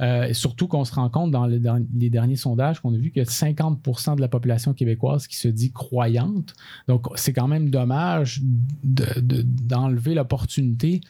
Euh, 0.00 0.32
surtout 0.32 0.66
qu'on 0.66 0.84
se 0.84 0.94
rend 0.94 1.10
compte 1.10 1.30
dans 1.30 1.46
les 1.46 2.10
derniers 2.10 2.36
sondages 2.36 2.80
qu'on 2.80 2.94
a 2.94 2.96
vu 2.96 3.10
que 3.10 3.20
50% 3.20 4.16
de 4.16 4.20
la 4.20 4.28
population 4.28 4.72
québécoise 4.74 5.26
qui 5.26 5.36
se 5.36 5.48
dit 5.48 5.72
croyante. 5.72 6.54
Donc, 6.86 7.06
c'est 7.16 7.32
quand 7.32 7.48
même 7.48 7.70
dommage 7.70 8.40
de- 8.84 9.20
de- 9.20 9.42
d'enlever 9.42 10.14
l'opportunité 10.14 11.00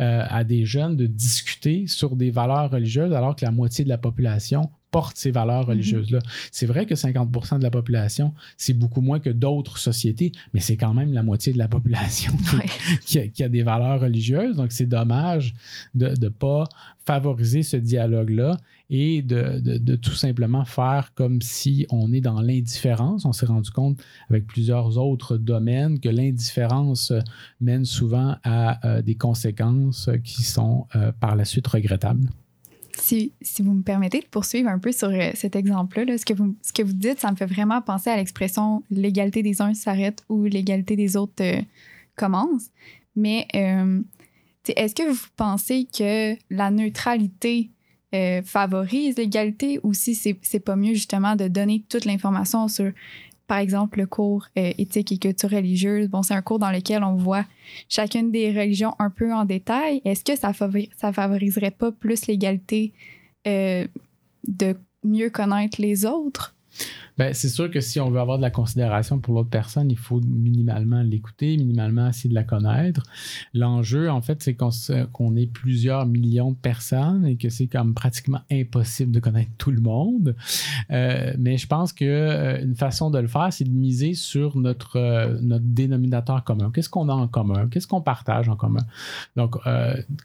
euh, 0.00 0.24
à 0.28 0.44
des 0.44 0.64
jeunes 0.64 0.96
de 0.96 1.06
discuter 1.06 1.86
sur 1.86 2.16
des 2.16 2.30
valeurs 2.30 2.70
religieuses 2.70 3.12
alors 3.12 3.34
que 3.36 3.44
la 3.44 3.50
moitié 3.50 3.84
de 3.84 3.88
la 3.88 3.98
population 3.98 4.70
porte 4.96 5.16
ces 5.16 5.32
valeurs 5.32 5.66
religieuses-là. 5.66 6.20
C'est 6.52 6.66
vrai 6.66 6.86
que 6.86 6.94
50% 6.94 7.58
de 7.58 7.64
la 7.64 7.70
population, 7.78 8.32
c'est 8.56 8.74
beaucoup 8.82 9.00
moins 9.08 9.18
que 9.18 9.30
d'autres 9.30 9.76
sociétés, 9.78 10.30
mais 10.52 10.60
c'est 10.60 10.76
quand 10.76 10.94
même 10.94 11.12
la 11.12 11.22
moitié 11.24 11.52
de 11.52 11.58
la 11.58 11.68
population 11.68 12.32
qui, 12.48 12.56
Ouais. 12.56 12.66
qui 13.06 13.18
a, 13.18 13.26
qui 13.34 13.42
a 13.42 13.48
des 13.48 13.62
valeurs 13.64 14.00
religieuses. 14.00 14.56
Donc, 14.56 14.70
c'est 14.72 14.86
dommage 14.86 15.54
de 15.94 16.08
ne 16.24 16.28
pas 16.28 16.64
favoriser 17.04 17.62
ce 17.62 17.76
dialogue-là 17.76 18.56
et 18.88 19.20
de, 19.22 19.58
de- 19.60 19.78
de 19.78 19.96
tout 19.96 20.14
simplement 20.14 20.64
faire 20.64 21.12
comme 21.14 21.42
si 21.42 21.86
on 21.90 22.12
est 22.12 22.20
dans 22.30 22.40
l'indifférence. 22.40 23.24
On 23.24 23.32
s'est 23.32 23.46
rendu 23.46 23.70
compte 23.70 23.98
avec 24.30 24.46
plusieurs 24.46 24.96
autres 24.98 25.36
domaines 25.36 25.98
que 26.00 26.08
l'indifférence 26.08 27.12
mène 27.60 27.84
souvent 27.84 28.36
à 28.44 28.86
euh, 28.86 29.02
des 29.02 29.16
conséquences 29.16 30.08
qui 30.22 30.42
sont 30.44 30.86
euh, 30.96 31.10
par 31.18 31.34
la 31.36 31.44
suite 31.44 31.66
regrettables. 31.66 32.28
Si, 32.96 33.32
si 33.40 33.62
vous 33.62 33.72
me 33.72 33.82
permettez 33.82 34.20
de 34.20 34.26
poursuivre 34.26 34.68
un 34.68 34.78
peu 34.78 34.92
sur 34.92 35.08
euh, 35.08 35.30
cet 35.34 35.56
exemple-là, 35.56 36.04
là, 36.04 36.18
ce, 36.18 36.24
que 36.24 36.32
vous, 36.32 36.54
ce 36.62 36.72
que 36.72 36.82
vous 36.82 36.92
dites, 36.92 37.20
ça 37.20 37.30
me 37.30 37.36
fait 37.36 37.46
vraiment 37.46 37.82
penser 37.82 38.10
à 38.10 38.16
l'expression 38.16 38.82
l'égalité 38.90 39.42
des 39.42 39.60
uns 39.60 39.74
s'arrête 39.74 40.22
ou 40.28 40.44
l'égalité 40.44 40.94
des 40.94 41.16
autres 41.16 41.42
euh, 41.42 41.60
commence. 42.16 42.70
Mais 43.16 43.46
euh, 43.54 44.00
est-ce 44.68 44.94
que 44.94 45.08
vous 45.08 45.26
pensez 45.36 45.86
que 45.86 46.36
la 46.50 46.70
neutralité 46.70 47.70
favorise 48.44 49.16
l'égalité 49.16 49.80
ou 49.82 49.92
si 49.92 50.14
c'est 50.14 50.38
c'est 50.40 50.60
pas 50.60 50.76
mieux 50.76 50.94
justement 50.94 51.34
de 51.34 51.48
donner 51.48 51.84
toute 51.88 52.04
l'information 52.04 52.68
sur, 52.68 52.92
par 53.54 53.60
exemple, 53.60 54.00
le 54.00 54.06
cours 54.08 54.48
euh, 54.58 54.72
éthique 54.78 55.12
et 55.12 55.18
culture 55.18 55.48
religieuse? 55.48 56.08
Bon, 56.08 56.24
c'est 56.24 56.34
un 56.34 56.42
cours 56.42 56.58
dans 56.58 56.72
lequel 56.72 57.04
on 57.04 57.14
voit 57.14 57.44
chacune 57.88 58.32
des 58.32 58.50
religions 58.50 58.96
un 58.98 59.10
peu 59.10 59.32
en 59.32 59.44
détail. 59.44 60.02
Est-ce 60.04 60.24
que 60.24 60.34
ça, 60.34 60.50
favori- 60.50 60.90
ça 60.96 61.12
favoriserait 61.12 61.70
pas 61.70 61.92
plus 61.92 62.26
l'égalité 62.26 62.92
euh, 63.46 63.86
de 64.48 64.74
mieux 65.04 65.30
connaître 65.30 65.80
les 65.80 66.04
autres? 66.04 66.56
Ben, 67.16 67.32
c'est 67.32 67.48
sûr 67.48 67.70
que 67.70 67.80
si 67.80 68.00
on 68.00 68.10
veut 68.10 68.18
avoir 68.18 68.38
de 68.38 68.42
la 68.42 68.50
considération 68.50 69.20
pour 69.20 69.34
l'autre 69.34 69.50
personne, 69.50 69.90
il 69.90 69.98
faut 69.98 70.20
minimalement 70.20 71.02
l'écouter, 71.02 71.56
minimalement 71.56 72.08
essayer 72.08 72.28
de 72.28 72.34
la 72.34 72.42
connaître. 72.42 73.02
L'enjeu, 73.52 74.10
en 74.10 74.20
fait, 74.20 74.42
c'est 74.42 74.54
qu'on 74.54 74.70
qu'on 75.12 75.36
ait 75.36 75.46
plusieurs 75.46 76.06
millions 76.06 76.50
de 76.50 76.56
personnes 76.56 77.24
et 77.26 77.36
que 77.36 77.48
c'est 77.48 77.68
comme 77.68 77.94
pratiquement 77.94 78.40
impossible 78.50 79.12
de 79.12 79.20
connaître 79.20 79.52
tout 79.58 79.70
le 79.70 79.80
monde. 79.80 80.34
Euh, 80.90 81.32
mais 81.38 81.56
je 81.56 81.66
pense 81.66 81.92
que 81.92 82.04
euh, 82.04 82.74
façon 82.74 83.10
de 83.10 83.18
le 83.18 83.28
faire, 83.28 83.52
c'est 83.52 83.64
de 83.64 83.70
miser 83.70 84.14
sur 84.14 84.56
notre, 84.56 84.96
euh, 84.96 85.38
notre 85.40 85.64
dénominateur 85.64 86.42
commun. 86.42 86.70
Qu'est-ce 86.74 86.88
qu'on 86.88 87.08
a 87.08 87.14
en 87.14 87.28
commun? 87.28 87.68
Qu'est-ce 87.68 87.86
qu'on 87.86 88.00
partage 88.00 88.48
en 88.48 88.56
commun? 88.56 88.84
Donc, 89.36 89.56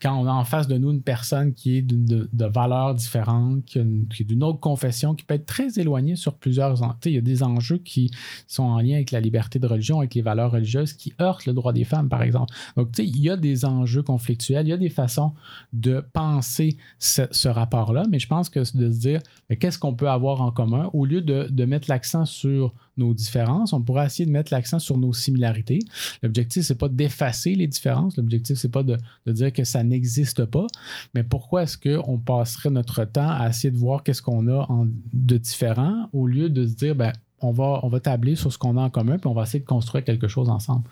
quand 0.02 0.19
on 0.19 0.25
a 0.25 0.32
en 0.32 0.43
face 0.43 0.67
de 0.67 0.78
nous 0.78 0.91
une 0.91 1.02
personne 1.02 1.54
qui 1.54 1.78
est 1.78 1.82
de, 1.82 2.30
de 2.32 2.45
valeurs 2.45 2.95
différentes, 2.95 3.63
qui 3.65 3.80
est 3.80 4.23
d'une 4.23 4.43
autre 4.43 4.60
confession, 4.60 5.13
qui 5.13 5.23
peut 5.23 5.36
être 5.36 5.45
très 5.45 5.80
éloignée 5.80 6.15
sur 6.15 6.34
plusieurs... 6.34 6.79
Il 7.06 7.12
y 7.12 7.18
a 7.18 7.22
des 7.22 7.44
enjeux 7.44 7.78
qui 7.78 8.12
sont 8.48 8.63
en 8.63 8.80
lien 8.80 8.96
avec 8.96 9.12
la 9.12 9.20
liberté 9.20 9.60
de 9.60 9.68
religion, 9.68 10.00
avec 10.00 10.15
les 10.15 10.22
valeurs 10.22 10.52
religieuses, 10.52 10.94
qui 10.94 11.13
heurtent 11.22 11.46
le 11.46 11.54
droit 11.54 11.74
des 11.74 11.84
femmes, 11.84 12.10
par 12.10 12.22
exemple. 12.22 12.54
Donc, 12.76 12.89
il 12.98 13.20
y 13.20 13.30
a 13.30 13.38
des 13.38 13.65
enjeux 13.65 14.04
conflictuels, 14.04 14.68
il 14.68 14.70
y 14.70 14.74
a 14.74 14.78
des 14.78 14.89
façons 14.89 15.34
de 15.74 16.04
penser 16.13 16.78
ce, 17.00 17.48
rapport-là, 17.48 18.06
mais 18.10 18.20
je 18.20 18.28
pense 18.28 18.50
que 18.50 18.63
c'est 18.63 18.78
de 18.78 18.92
se 18.92 19.00
dire, 19.00 19.22
qu'est-ce 19.60 19.80
qu'on 19.80 19.94
peut 19.94 20.10
avoir 20.10 20.42
en 20.42 20.52
commun? 20.52 20.89
Au 20.94 21.06
lieu 21.06 21.22
de 21.22 21.65
mettre 21.65 21.89
l'accent 21.89 22.26
sur 22.26 22.74
nos 23.00 23.14
différences, 23.14 23.74
on 23.74 23.82
pourrait 23.82 24.06
essayer 24.06 24.26
de 24.26 24.32
mettre 24.32 24.54
l'accent 24.54 24.80
sur 24.80 24.98
nos 24.98 25.14
similarités. 25.14 25.80
L'objectif, 26.22 26.64
c'est 26.64 26.78
pas 26.78 26.90
d'effacer 26.90 27.56
les 27.56 27.68
différences. 27.68 28.18
L'objectif, 28.18 28.58
c'est 28.58 28.72
pas 28.72 28.84
de, 28.84 28.98
dire 29.28 29.52
que 29.54 29.64
ça 29.64 29.84
n'existe 29.84 30.46
pas. 30.46 30.68
Mais 31.14 31.24
pourquoi 31.24 31.64
est-ce 31.64 31.78
qu'on 31.78 32.20
passerait 32.20 32.70
notre 32.70 33.06
temps 33.06 33.30
à 33.30 33.50
essayer 33.50 33.72
de 33.72 33.78
voir 33.78 34.04
qu'est-ce 34.04 34.22
qu'on 34.22 34.48
a 34.48 34.68
de 35.14 35.38
différent 35.38 36.10
au 36.14 36.28
lieu 36.28 36.50
de 36.50 36.66
se 36.66 36.76
dire, 36.76 36.96
ben, 36.96 37.14
on 37.41 37.52
va, 37.52 37.80
on 37.84 37.99
tabler 37.99 38.36
sur 38.36 38.52
ce 38.52 38.58
qu'on 38.58 38.78
a 38.78 38.82
en 38.82 38.89
commun, 38.89 39.17
puis 39.17 39.28
on 39.28 39.34
va 39.34 39.43
essayer 39.43 39.60
de 39.60 39.65
construire 39.65 40.04
quelque 40.04 40.28
chose 40.28 40.49
ensemble. 40.49 40.84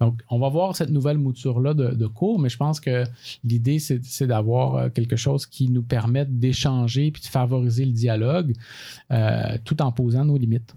Donc, 0.00 0.20
on 0.30 0.38
va 0.38 0.48
voir 0.48 0.76
cette 0.76 0.90
nouvelle 0.90 1.18
mouture-là 1.18 1.74
de, 1.74 1.90
de, 1.90 2.06
cours, 2.06 2.38
mais 2.38 2.48
je 2.48 2.56
pense 2.56 2.80
que 2.80 3.04
l'idée, 3.44 3.78
c'est 3.78 4.26
d'avoir 4.26 4.76
euh, 4.76 4.88
quelque 4.88 5.16
chose 5.16 5.46
qui 5.46 5.68
nous 5.68 5.82
permette 5.82 6.38
d'échanger 6.38 7.10
puis 7.10 7.22
de 7.22 7.26
favoriser 7.26 7.84
le 7.84 7.92
dialogue 7.92 8.54
euh, 9.10 9.56
tout 9.64 9.80
en 9.82 9.92
posant 9.92 10.24
nos 10.24 10.36
limites. 10.36 10.74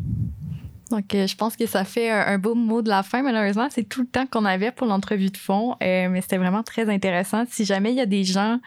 Donc, 0.89 1.13
euh, 1.13 1.27
je 1.27 1.35
pense 1.35 1.55
que 1.55 1.65
ça 1.65 1.83
fait 1.83 2.09
un, 2.09 2.25
un, 2.27 2.37
beau 2.37 2.55
mot 2.55 2.81
de 2.81 2.89
la 2.89 3.03
fin. 3.03 3.21
Malheureusement, 3.21 3.67
c'est 3.69 3.83
tout 3.83 4.01
le 4.01 4.07
temps 4.07 4.25
qu'on 4.25 4.45
avait 4.45 4.71
pour 4.71 4.87
l'entrevue 4.87 5.29
de 5.29 5.37
fond, 5.37 5.75
euh, 5.83 6.09
mais 6.09 6.21
c'était 6.21 6.37
vraiment 6.37 6.63
très 6.63 6.89
intéressant. 6.89 7.43
Si 7.49 7.65
jamais 7.65 7.91
il 7.91 7.97
y 7.97 8.01
a 8.01 8.05
des 8.05 8.23
gens 8.23 8.59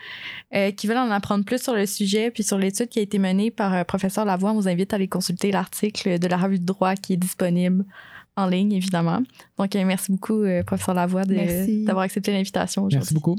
euh, 0.54 0.70
qui 0.70 0.86
veulent 0.86 0.98
en 0.98 1.10
apprendre 1.10 1.44
plus 1.44 1.62
sur 1.62 1.74
le 1.74 1.86
sujet, 1.86 2.30
puis 2.30 2.42
sur 2.42 2.58
l'étude 2.58 2.88
qui 2.88 2.98
a 2.98 3.02
été 3.02 3.18
menée 3.18 3.50
par 3.50 3.84
professeur 3.84 4.24
Lavoie, 4.24 4.52
on 4.52 4.54
vous 4.54 4.68
invite 4.68 4.92
à 4.92 4.96
aller 4.96 5.08
consulter 5.08 5.50
l'article 5.50 6.18
de 6.18 6.26
la 6.26 6.36
revue 6.36 6.58
de 6.58 6.66
droit 6.66 6.94
qui 6.94 7.14
est 7.14 7.18
disponible 7.18 7.84
en 8.36 8.46
ligne, 8.46 8.72
évidemment. 8.72 9.22
Donc, 9.58 9.74
merci 9.74 10.12
beaucoup, 10.12 10.44
professeur 10.66 10.94
Lavoie, 10.94 11.24
d'avoir 11.24 12.04
accepté 12.04 12.32
l'invitation 12.32 12.82
aujourd'hui. 12.82 12.98
Merci 12.98 13.14
beaucoup. 13.14 13.36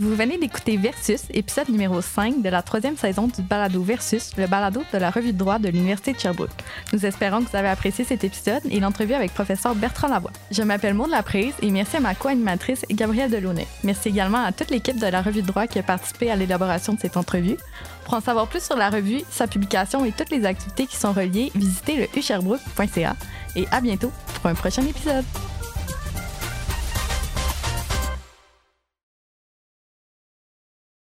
Vous 0.00 0.16
venez 0.16 0.38
d'écouter 0.38 0.76
Versus, 0.76 1.22
épisode 1.30 1.68
numéro 1.68 2.00
5 2.02 2.42
de 2.42 2.48
la 2.48 2.62
troisième 2.62 2.96
saison 2.96 3.28
du 3.28 3.42
balado 3.42 3.80
Versus, 3.80 4.32
le 4.36 4.48
balado 4.48 4.82
de 4.92 4.98
la 4.98 5.08
revue 5.08 5.32
de 5.32 5.38
droit 5.38 5.60
de 5.60 5.68
l'Université 5.68 6.12
de 6.12 6.18
Sherbrooke. 6.18 6.50
Nous 6.92 7.06
espérons 7.06 7.44
que 7.44 7.50
vous 7.50 7.56
avez 7.56 7.68
apprécié 7.68 8.04
cet 8.04 8.24
épisode 8.24 8.62
et 8.68 8.80
l'entrevue 8.80 9.14
avec 9.14 9.32
professeur 9.32 9.76
Bertrand 9.76 10.08
Lavoie. 10.08 10.32
Je 10.50 10.62
m'appelle 10.62 10.94
Maud 10.94 11.10
Laprise 11.10 11.54
et 11.62 11.70
merci 11.70 11.98
à 11.98 12.00
ma 12.00 12.16
co-animatrice 12.16 12.84
Gabrielle 12.90 13.30
Delaunay. 13.30 13.68
Merci 13.84 14.08
également 14.08 14.42
à 14.42 14.50
toute 14.50 14.70
l'équipe 14.70 14.98
de 14.98 15.06
la 15.06 15.22
revue 15.22 15.42
de 15.42 15.46
droit 15.46 15.68
qui 15.68 15.78
a 15.78 15.84
participé 15.84 16.28
à 16.28 16.34
l'élaboration 16.34 16.94
de 16.94 16.98
cette 16.98 17.16
entrevue. 17.16 17.56
Pour 18.04 18.14
en 18.14 18.20
savoir 18.20 18.48
plus 18.48 18.64
sur 18.64 18.76
la 18.76 18.90
revue, 18.90 19.22
sa 19.30 19.46
publication 19.46 20.04
et 20.04 20.10
toutes 20.10 20.30
les 20.30 20.44
activités 20.44 20.86
qui 20.86 20.96
sont 20.96 21.12
reliées, 21.12 21.52
visitez 21.54 21.96
le 21.96 22.18
usherbrooke.ca 22.18 23.14
et 23.54 23.68
à 23.70 23.80
bientôt 23.80 24.10
pour 24.34 24.50
un 24.50 24.54
prochain 24.54 24.82
épisode. 24.82 25.24